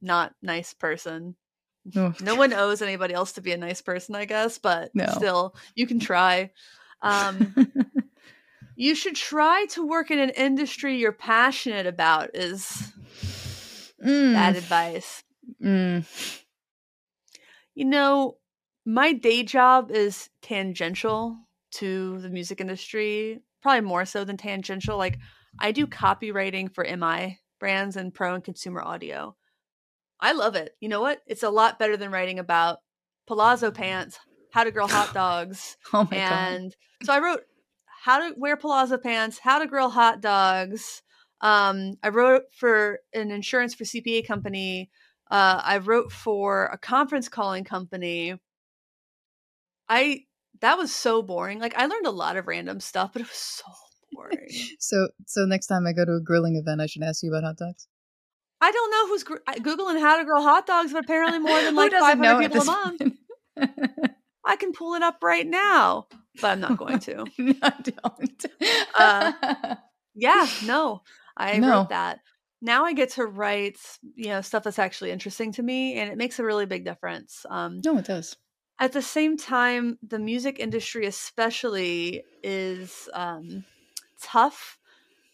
[0.00, 1.36] not nice person.
[1.96, 2.12] Oh.
[2.20, 5.06] No one owes anybody else to be a nice person, I guess, but No.
[5.06, 6.50] still, you can try.
[7.02, 7.54] Um,
[8.82, 12.92] you should try to work in an industry you're passionate about is
[14.04, 15.22] Mm, bad advice.
[15.60, 16.04] mm.
[17.74, 18.38] You know,
[18.84, 21.38] my day job is tangential
[21.72, 24.98] to the music industry, probably more so than tangential.
[24.98, 25.18] Like,
[25.58, 29.36] I do copywriting for MI brands and pro and consumer audio.
[30.20, 30.76] I love it.
[30.80, 31.22] You know what?
[31.26, 32.80] It's a lot better than writing about
[33.26, 34.18] palazzo pants,
[34.50, 36.58] how to grill hot dogs, Oh my god.
[36.58, 37.42] and so I wrote
[38.02, 41.02] how to wear palazzo pants, how to grill hot dogs.
[41.40, 44.90] Um, I wrote for an insurance for CPA company.
[45.30, 48.34] Uh, I wrote for a conference calling company.
[49.88, 50.24] I
[50.62, 51.60] that was so boring.
[51.60, 53.64] Like I learned a lot of random stuff, but it was so
[54.10, 54.48] boring.
[54.80, 57.44] So, so next time I go to a grilling event, I should ask you about
[57.44, 57.86] hot dogs.
[58.60, 61.76] I don't know who's gr- googling how to grill hot dogs, but apparently more than
[61.76, 63.02] like 500 people a month.
[64.44, 66.08] I can pull it up right now,
[66.40, 67.26] but I'm not going to.
[67.38, 68.46] no, don't.
[68.94, 69.32] Uh,
[70.14, 71.02] Yeah, no,
[71.36, 71.60] I No.
[71.60, 72.20] wrote that.
[72.60, 73.78] Now I get to write,
[74.14, 77.46] you know, stuff that's actually interesting to me, and it makes a really big difference.
[77.50, 78.36] Um, no, it does.
[78.80, 83.64] at the same time, the music industry, especially, is um,
[84.22, 84.78] tough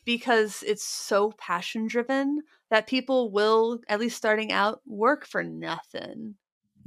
[0.05, 6.37] because it's so passion driven that people will, at least starting out, work for nothing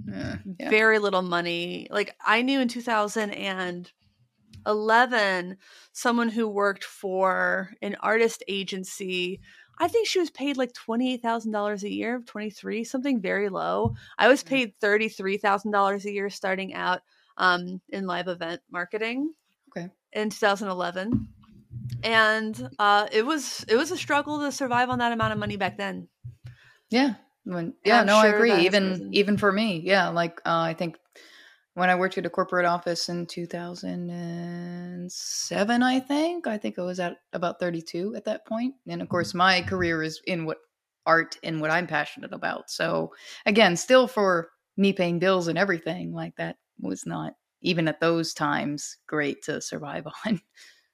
[0.05, 0.37] Yeah.
[0.59, 0.69] yeah.
[0.69, 1.87] very little money.
[1.89, 2.67] Like I knew in
[4.65, 5.57] 2011
[5.91, 9.39] someone who worked for an artist agency.
[9.77, 13.95] I think she was paid like $28,000 a year, 23, something very low.
[14.17, 14.47] I was Mm.
[14.47, 17.01] paid $33,000 a year starting out
[17.37, 19.33] um, in live event marketing
[19.75, 19.89] Okay.
[20.13, 21.27] in 2011.
[22.03, 25.57] And uh, it was it was a struggle to survive on that amount of money
[25.57, 26.07] back then.
[26.89, 27.15] Yeah.
[27.43, 28.65] When, yeah, I'm no, I agree.
[28.65, 30.09] Even even for me, yeah.
[30.09, 30.97] Like uh, I think
[31.73, 36.99] when I worked at a corporate office in 2007, I think I think I was
[36.99, 38.75] at about 32 at that point.
[38.87, 39.37] And of course, mm-hmm.
[39.37, 40.57] my career is in what
[41.05, 42.69] art and what I'm passionate about.
[42.69, 43.13] So
[43.45, 48.33] again, still for me paying bills and everything like that was not even at those
[48.33, 50.41] times great to survive on.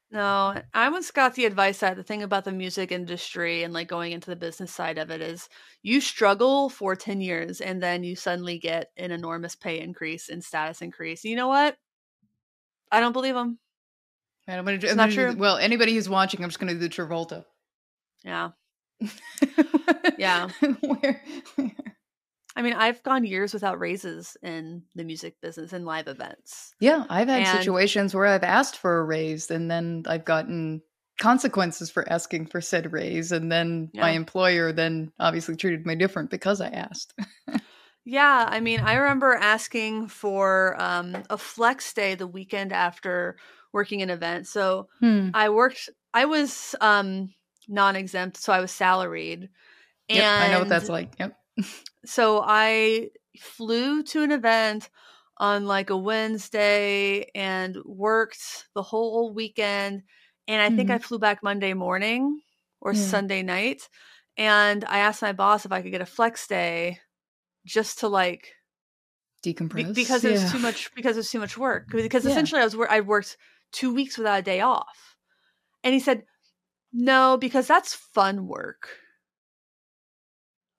[0.09, 3.89] No, I once got the advice that the thing about the music industry and like
[3.89, 5.49] going into the business side of it is
[5.83, 10.41] you struggle for 10 years and then you suddenly get an enormous pay increase and
[10.41, 11.25] status increase.
[11.25, 11.75] You know what?
[12.89, 13.59] I don't believe them.
[14.47, 15.35] I'm gonna, do- It's I'm not do true.
[15.37, 17.43] well, anybody who's watching, I'm just going to do the Travolta.
[18.23, 18.51] Yeah.
[20.17, 20.49] Yeah.
[20.81, 21.21] where,
[21.55, 21.96] where-
[22.57, 26.73] I mean, I've gone years without raises in the music business and live events.
[26.79, 30.81] Yeah, I've had And- situations where I've asked for a raise and then I've gotten
[31.19, 36.29] consequences for asking for said raise and then my employer then obviously treated me different
[36.29, 37.13] because I asked.
[38.09, 43.35] Yeah, I mean, I remember asking for um, a flex day the weekend after
[43.73, 44.47] working an event.
[44.47, 45.31] So Hmm.
[45.33, 45.89] I worked.
[46.13, 47.33] I was um,
[47.67, 49.49] non-exempt, so I was salaried.
[50.07, 51.15] Yep, I know what that's like.
[51.19, 51.37] Yep.
[52.07, 54.89] So I flew to an event
[55.37, 60.03] on like a Wednesday and worked the whole weekend.
[60.47, 61.03] And I think I mm-hmm.
[61.03, 62.41] flew back Monday morning
[62.81, 63.01] or Yeah.
[63.01, 63.87] Sunday night.
[64.37, 66.99] And I asked my boss if I could get a flex day
[67.65, 68.53] just to like
[69.43, 69.75] Decompress.
[69.75, 70.51] be- because it was yeah.
[70.51, 72.31] too much because it was too much work because Yeah.
[72.31, 73.37] essentially I was I worked
[73.71, 75.15] two weeks without a day off,
[75.83, 76.23] and he said,
[76.93, 78.89] "No, because that's fun work."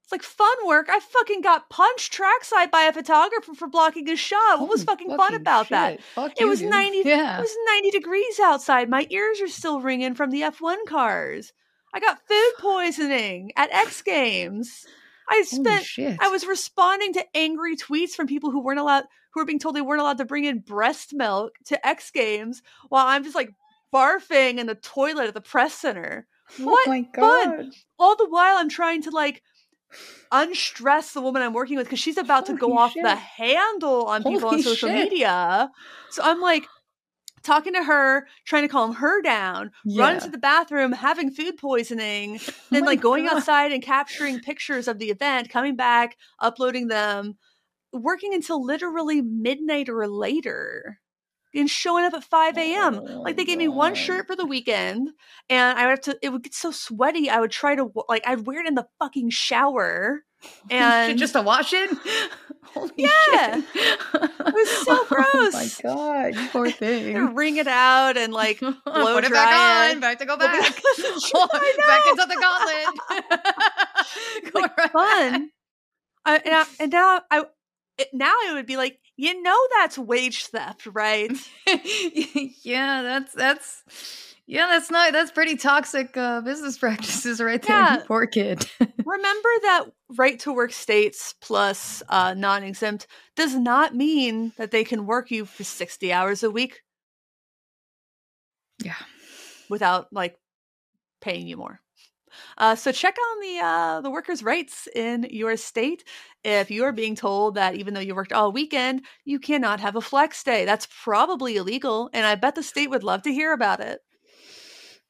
[0.08, 0.86] It's like fun work.
[0.88, 4.58] I fucking got punched trackside by a photographer for blocking a shot.
[4.58, 5.70] What was Holy fucking fun about shit.
[5.72, 6.02] that?
[6.14, 6.70] Fuck It you, was dude.
[6.70, 7.36] 90 Yeah.
[7.36, 8.88] It was 90 degrees outside.
[8.88, 11.52] My ears are still ringing from the F1 cars.
[11.92, 14.86] I got food poisoning at X Games.
[15.28, 15.86] I spent.
[16.22, 19.04] I was responding to angry tweets from people who weren't allowed
[19.34, 22.62] who were being told they weren't allowed to bring in breast milk to X Games
[22.88, 23.52] while I'm just like
[23.92, 26.26] barfing in the toilet at the press center.
[26.60, 27.72] Oh what Oh my fun.
[27.98, 29.42] All the while I'm trying to like
[30.30, 34.04] unstress the woman I'm working with because she's about to go Holy off the handle
[34.06, 35.10] on people on social shit.
[35.10, 35.70] media.
[36.10, 36.66] So I'm like
[37.42, 42.40] talking to her, trying to calm her down, running to the bathroom, having food poisoning,
[42.48, 43.36] Oh then my like going God.
[43.38, 47.38] outside and capturing pictures of the event, coming back, uploading them,
[47.92, 51.00] working until literally midnight or later.
[51.54, 53.00] And showing up at 5 a.m.
[53.02, 53.94] Oh like they gave me one oh.
[53.94, 55.10] shirt for the weekend,
[55.48, 56.18] and I would have to.
[56.22, 57.30] It would get so sweaty.
[57.30, 60.24] I would try to like I'd wear it in the fucking shower,
[60.70, 61.90] and just to wash it?
[62.74, 63.08] Holy Yeah.
[63.32, 63.64] shit.
[64.14, 65.26] It was so gross.
[65.32, 67.34] Oh my god, poor thing.
[67.34, 69.94] wring it out and like blow Put it back it.
[69.96, 70.60] on, back to go back.
[70.60, 70.80] back-
[71.34, 72.86] I back into the gauntlet.
[74.54, 75.50] Like right fun.
[76.24, 77.44] I, and, I, and now I
[77.98, 81.32] it, now I would be like, you know, that's wage theft, right?
[82.62, 83.82] yeah, that's that's
[84.46, 87.76] yeah, that's not that's pretty toxic uh, business practices right there.
[87.76, 88.02] Yeah.
[88.06, 88.64] Poor kid.
[89.04, 94.84] Remember that right to work states plus uh, non exempt does not mean that they
[94.84, 96.82] can work you for sixty hours a week
[98.84, 98.94] yeah.
[99.68, 100.36] without like
[101.20, 101.80] paying you more.
[102.56, 106.04] Uh, so check on the uh, the workers' rights in your state.
[106.48, 109.96] If you are being told that even though you worked all weekend, you cannot have
[109.96, 113.52] a flex day, that's probably illegal, and I bet the state would love to hear
[113.52, 114.00] about it.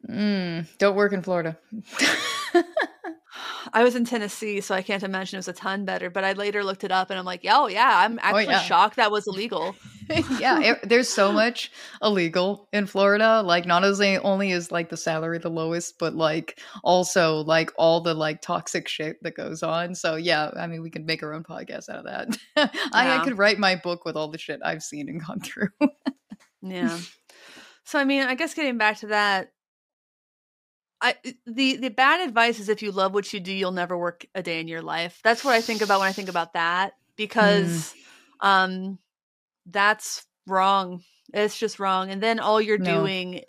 [0.08, 1.56] Mm, don't work in Florida.
[3.72, 6.10] I was in Tennessee, so I can't imagine it was a ton better.
[6.10, 8.62] But I later looked it up, and I'm like, oh yeah, I'm actually yeah.
[8.62, 9.76] shocked that was illegal.
[10.38, 11.70] yeah, it- there's so much
[12.02, 13.42] illegal in Florida.
[13.42, 18.00] Like, not as only is like the salary the lowest, but like also like all
[18.00, 19.94] the like toxic shit that goes on.
[19.94, 22.36] So yeah, I mean, we could make our own podcast out of that.
[22.92, 25.68] I, I could write my book with all the shit I've seen and gone through.
[26.62, 26.98] Yeah.
[27.84, 29.50] So I mean, I guess getting back to that,
[31.00, 31.14] I
[31.46, 34.42] the the bad advice is if you love what you do, you'll never work a
[34.42, 35.20] day in your life.
[35.24, 37.94] That's what I think about when I think about that because
[38.40, 38.98] um
[39.70, 41.02] that's wrong.
[41.34, 42.10] It's just wrong.
[42.10, 42.84] And then all you're No.
[42.84, 43.44] doing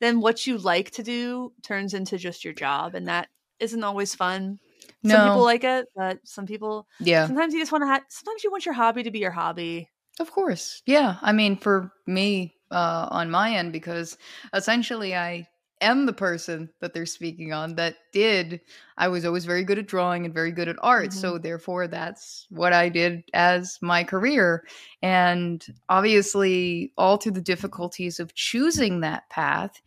[0.00, 3.28] then what you like to do turns into just your job and that
[3.60, 4.60] isn't always fun.
[5.02, 8.44] Some people like it, but some people yeah, sometimes you just want to ha- sometimes
[8.44, 9.88] you want your hobby to be your hobby.
[10.20, 10.82] of course.
[10.86, 14.18] Yeah, I mean, for me uh, on my end, because
[14.52, 15.46] essentially I
[15.80, 18.60] am the person that they're speaking on that did
[18.96, 21.42] i was always very good at drawing and very good at art so mm-hmm.
[21.42, 24.64] therefore that's what i did as my career.
[25.02, 29.80] And obviously all through the difficulties of choosing that path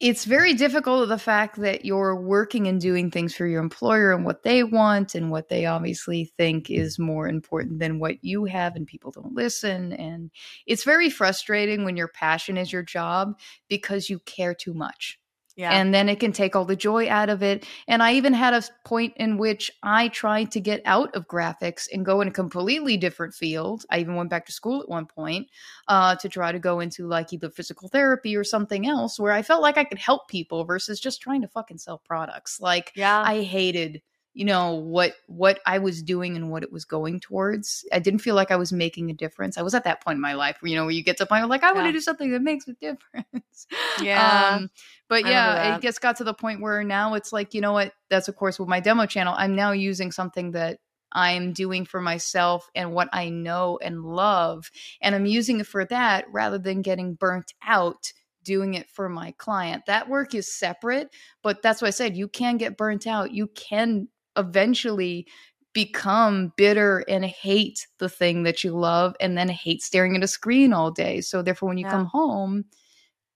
[0.00, 4.24] it's very difficult the fact that you're working and doing things for your employer and
[4.24, 8.76] what they want and what they obviously think is more important than what you have
[8.76, 9.92] and people don't listen.
[9.92, 10.30] And
[10.66, 13.38] it's very frustrating when your passion is your job
[13.68, 15.19] because you care too much
[15.60, 15.72] Yeah.
[15.72, 17.66] and then it can take all the joy out of it.
[17.86, 21.86] And I even had a point in which I tried to get out of graphics
[21.92, 23.84] and go in a completely different field.
[23.90, 25.48] I even went back to school at one point
[25.86, 29.42] uh, to try to go into like either physical therapy or something else where I
[29.42, 32.58] felt like I could help people versus just trying to fucking sell products.
[32.58, 33.20] Like yeah.
[33.20, 34.00] I hated
[34.32, 37.84] you know what what I was doing and what it was going towards.
[37.92, 39.58] I didn't feel like I was making a difference.
[39.58, 41.24] I was at that point in my life where you know where you get to
[41.24, 43.66] a point where like I want to do something that makes a difference.
[44.00, 44.54] Yeah.
[44.54, 44.70] Um,
[45.08, 47.72] but I yeah, it just got to the point where now it's like, you know
[47.72, 47.92] what?
[48.08, 49.34] That's of course with my demo channel.
[49.36, 50.78] I'm now using something that
[51.12, 54.70] I'm doing for myself and what I know and love.
[55.02, 58.12] And I'm using it for that rather than getting burnt out
[58.42, 59.84] doing it for my client.
[59.86, 61.10] That work is separate,
[61.42, 62.16] but that's what I said.
[62.16, 63.32] You can get burnt out.
[63.32, 64.08] You can
[64.40, 65.26] eventually
[65.74, 70.28] become bitter and hate the thing that you love and then hate staring at a
[70.28, 71.20] screen all day.
[71.20, 71.90] So therefore when you Yeah.
[71.90, 72.64] come home,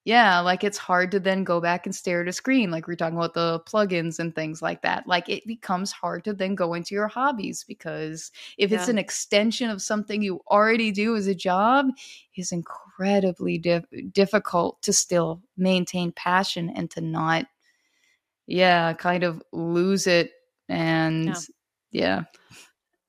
[0.06, 2.70] yeah, like it's hard to then go back and stare at a screen.
[2.70, 5.06] Like we're talking about the plugins and things like that.
[5.06, 9.70] Like it becomes hard to then go into your hobbies because if it's an extension
[9.70, 11.86] of something you already do as a job,
[12.36, 17.46] is incredibly dif- difficult to still maintain passion and to not,
[18.46, 20.32] yeah, kind of lose it.
[20.68, 21.42] And Yeah.
[21.90, 22.24] yeah,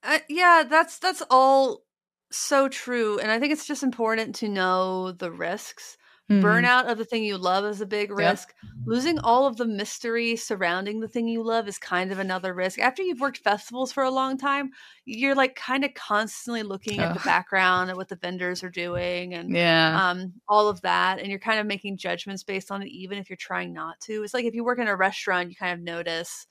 [0.04, 1.86] Uh, yeah, that's that's all
[2.32, 5.98] so true, and I think it's just important to know the risks.
[6.30, 6.70] Mhm.
[6.70, 8.54] Burnout of the thing you love is a big risk.
[8.88, 12.78] Losing all of the mystery surrounding the thing you love is kind of another risk.
[12.78, 14.70] After you've worked festivals for a long time,
[15.06, 19.34] you're like kind of constantly looking at the background and what the vendors are doing
[19.34, 20.00] and Yeah.
[20.00, 21.18] um, all of that.
[21.18, 24.22] And you're kind of making judgments based on it, even if you're trying not to.
[24.24, 26.46] It's like if you work in a restaurant, you kind of notice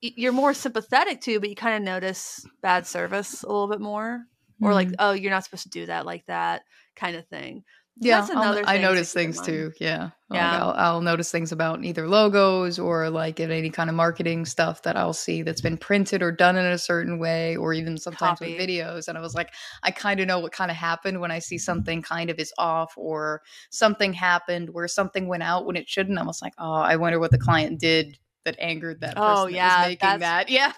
[0.00, 4.22] you're more sympathetic to, but you kind of notice bad service a little bit more.
[4.60, 4.94] Or like, Mhm.
[4.98, 6.62] oh, you're not supposed to do that like that
[6.96, 7.62] kind of thing.
[8.00, 9.72] Yeah, that's another I notice things too.
[9.80, 10.62] Yeah, Like, Yeah.
[10.64, 14.82] I'll, I'll notice things about either logos or like in any kind of marketing stuff
[14.82, 18.38] that I'll see that's been printed or done in a certain way, or even sometimes
[18.38, 18.52] Copy.
[18.56, 19.08] with videos.
[19.08, 21.58] And I was like, I kind of know what kind of happened when I see
[21.58, 26.18] something kind of is off or something happened where something went out when it shouldn't.
[26.18, 28.16] I was like, oh, I wonder what the client did
[28.56, 30.48] that angered that person Oh, that yeah, was making that.
[30.50, 30.72] Yeah.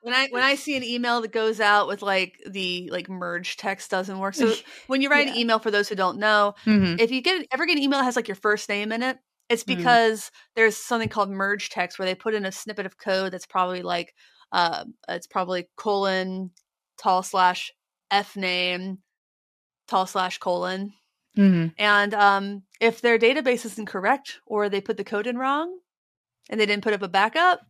[0.00, 3.56] when I when I see an email that goes out with like the like merge
[3.56, 4.34] text doesn't work.
[4.34, 4.54] So
[4.86, 7.00] when you write an email for those who don't know, Mhm.
[7.00, 9.18] if you get ever get an email that has like your first name in it,
[9.48, 9.66] it's Mhm.
[9.66, 13.46] because there's something called merge text where they put in a snippet of code that's
[13.46, 14.14] probably like
[14.52, 16.50] uh it's probably colon
[16.96, 17.72] tall slash
[18.10, 18.98] f name
[19.88, 20.92] tall slash colon
[21.36, 21.74] Mhm.
[21.78, 25.78] and um if their database is incorrect or they put the code in wrong
[26.48, 27.60] and they didn't put up a backup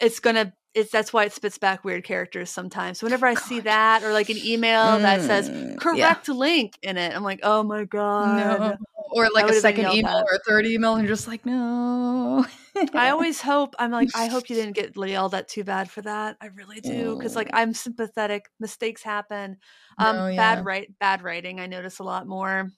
[0.00, 3.60] it's gonna it's that's why it spits back weird characters sometimes so whenever i see
[3.60, 5.76] that or like an email that says Mm, yeah.
[5.76, 8.76] correct link in it i'm like oh my god No.
[9.12, 10.24] Or like a second email at.
[10.24, 12.44] or a third email, and you're just like, no.
[12.92, 16.02] I always hope I'm like I hope you didn't get yelled at too bad for
[16.02, 16.36] that.
[16.40, 17.48] I really do because like.
[17.54, 18.50] I'm sympathetic.
[18.60, 19.58] Mistakes happen.
[19.96, 20.36] Um, No, yeah.
[20.36, 21.60] bad write bad writing.
[21.60, 22.68] I notice a lot more.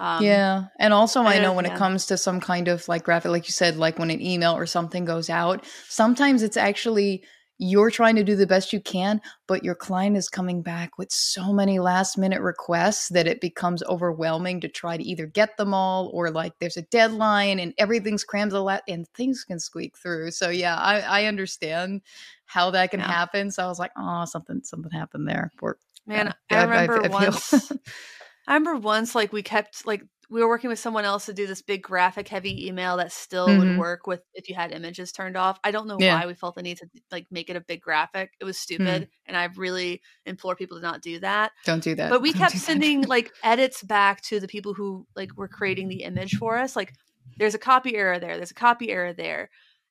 [0.00, 0.64] Um, yeah.
[0.78, 1.74] And also, I I know when yeah.
[1.74, 4.54] it comes to some kind of like graphic, like you said, like when an email
[4.56, 7.22] or something goes out, sometimes it's actually
[7.62, 11.12] you're trying to do the best you can, but your client is coming back with
[11.12, 15.74] so many last minute requests that it becomes overwhelming to try to either get them
[15.74, 19.98] all or like there's a deadline and everything's crammed a lot and things can squeak
[19.98, 20.30] through.
[20.30, 22.00] So yeah, I, I understand
[22.46, 23.08] how that can Yeah.
[23.12, 23.50] happen.
[23.50, 25.50] So I was like, oh, something something happened there.
[25.58, 25.76] Poor
[26.06, 27.72] Man, Yeah, I I- I- remember I feel- once.
[28.50, 31.46] I remember once, like we kept like we were working with someone else to do
[31.46, 33.58] this big graphic heavy email that still Mhm.
[33.58, 35.58] would work with if you had images turned off.
[35.64, 36.20] I don't know Yeah.
[36.20, 38.32] why we felt the need to like make it a big graphic.
[38.40, 41.52] It was stupid, and I really implore people to not do that.
[41.64, 42.10] Don't do that.
[42.10, 45.88] But we Don't kept sending like edits back to the people who like were creating
[45.88, 46.74] the image for us.
[46.74, 46.92] Like,
[47.38, 48.36] there's a copy error there.
[48.36, 49.48] There's a copy error there.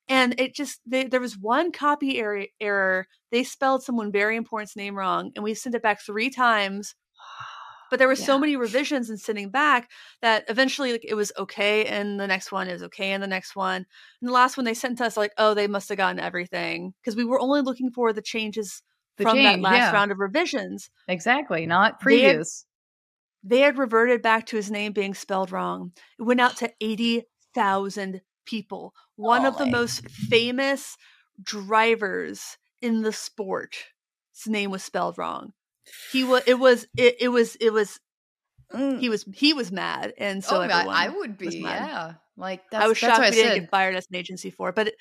[0.09, 3.07] And it just they, there was one copy error, error.
[3.31, 6.95] They spelled someone very important's name wrong, and we sent it back three times.
[7.89, 9.89] But there were so many revisions and sending back
[10.21, 13.55] that eventually like it was okay, and the next one is okay, and the next
[13.55, 13.85] one,
[14.21, 16.93] and the last one they sent to us like, oh, they must have gotten everything
[17.01, 18.81] because we were only looking for the changes
[19.17, 19.91] The from that last yeah.
[19.91, 22.65] round of revisions Exactly, not They had- previous.
[23.43, 25.91] they had reverted back to his name being spelled wrong.
[26.19, 28.93] It went out to 80,000 people.
[29.15, 30.95] One of the most famous
[31.41, 33.75] drivers in the sport.
[34.33, 35.53] His name was spelled wrong.
[36.11, 37.99] He was it was it, it was it was
[38.71, 38.99] Mm.
[38.99, 42.13] he was he was mad and so oh, I, I would be, yeah.
[42.37, 44.69] Like that's, I was that's shocked we I didn't get fired as an agency for
[44.69, 44.95] it, but it,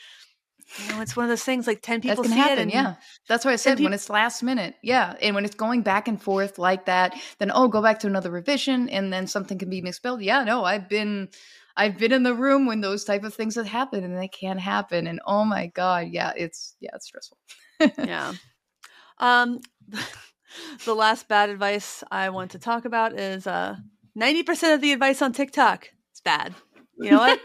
[0.77, 2.63] you know, it's one of those things like 10 That people can see happen, it
[2.63, 2.95] and yeah.
[3.29, 3.81] That's what I said.
[3.81, 7.51] when it's last minute, yeah, and when it's going back and forth like that, then
[7.55, 10.21] oh, go back to another revision, and then something can be misspelled.
[10.21, 11.29] Yeah, no, I've been,
[11.77, 14.61] I've been in the room when those type of things have happened, and they can't
[14.61, 15.07] happen.
[15.07, 17.39] And oh my god, yeah, it's yeah, it's stressful.
[17.99, 18.35] yeah.
[19.19, 19.61] Um,
[20.85, 23.77] the last bad advice I want to talk about is uh,
[24.19, 26.55] 90% of the advice on TikTok is bad.
[27.01, 27.41] You know what?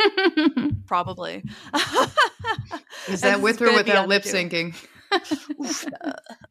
[0.88, 1.44] Probably.
[3.08, 4.74] Is that with or without lip syncing?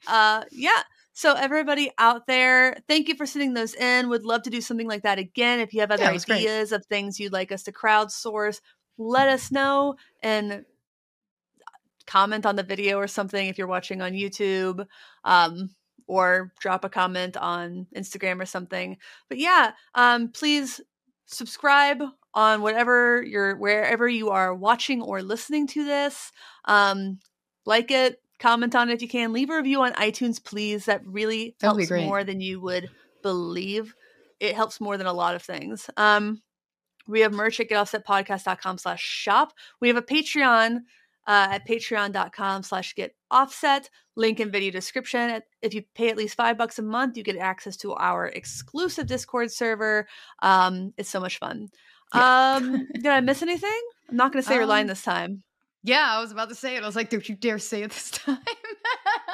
[0.07, 0.83] uh, yeah.
[1.13, 4.09] So everybody out there, thank you for sending those in.
[4.09, 5.59] Would love to do something like that again.
[5.59, 6.39] If you have other Yeah, it was great.
[6.39, 8.61] ideas of things you'd like us to crowdsource,
[8.99, 10.65] let us know and
[12.07, 14.87] comment on the video or something if you're watching on YouTube.
[15.25, 15.71] Um,
[16.07, 18.97] or drop a comment on Instagram or something.
[19.29, 20.81] But yeah, um, please
[21.27, 22.03] subscribe
[22.35, 26.33] on whatever you're wherever you are watching or listening to this.
[26.65, 27.19] Um,
[27.65, 29.33] like it, comment on it if you can.
[29.33, 30.87] Leave a review on iTunes, please.
[30.87, 32.91] That really That would be helps more than you would
[33.23, 33.95] believe.
[34.41, 35.89] It helps more than a lot of things.
[35.97, 36.43] Um,
[37.07, 39.53] we have merch at getoffsetpodcast.com slash shop.
[39.81, 40.81] We have a Patreon
[41.27, 43.89] uh, at patreon.com slash get offset.
[44.17, 45.41] Link in video description.
[45.63, 49.07] If you pay at least five bucks a month, you get access to our exclusive
[49.07, 50.07] Discord server.
[50.41, 51.69] Um, it's so much fun.
[52.15, 52.57] Yeah.
[52.57, 53.81] Um, did I miss anything?
[54.11, 55.43] I'm not going to say your line Um, this time.
[55.83, 56.83] Yeah, I was about to say it.
[56.83, 58.39] I was like, don't you dare say it this time.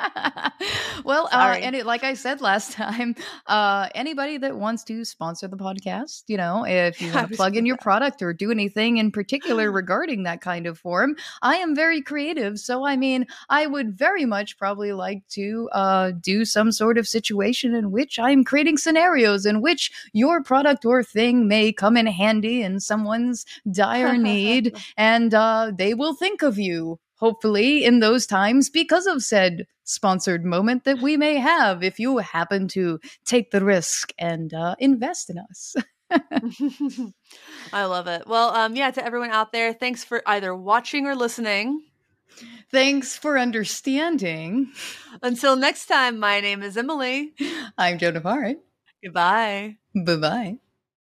[1.04, 3.14] well, uh, and it, like I said last time,
[3.46, 7.56] uh, anybody that wants to sponsor the podcast, you know, if you want to plug
[7.56, 11.74] in your product or do anything in particular regarding that kind of form, I am
[11.74, 12.58] very creative.
[12.58, 17.08] So, I mean, I would very much probably like to uh, do some sort of
[17.08, 22.06] situation in which I'm creating scenarios in which your product or thing may come in
[22.06, 28.26] handy in someone's dire need, and uh, they will think of you hopefully in those
[28.26, 33.50] times because of said sponsored moment that we may have if you happen to take
[33.50, 35.76] the risk and uh, invest in us.
[37.72, 38.26] I love it.
[38.26, 41.82] Well, um, yeah, to everyone out there, thanks for either watching or listening.
[42.70, 44.70] Thanks for understanding.
[45.22, 47.34] Until next time, my name is Emily.
[47.76, 48.56] I'm Joan of.
[49.02, 49.76] Goodbye.
[49.94, 50.58] Bye bye.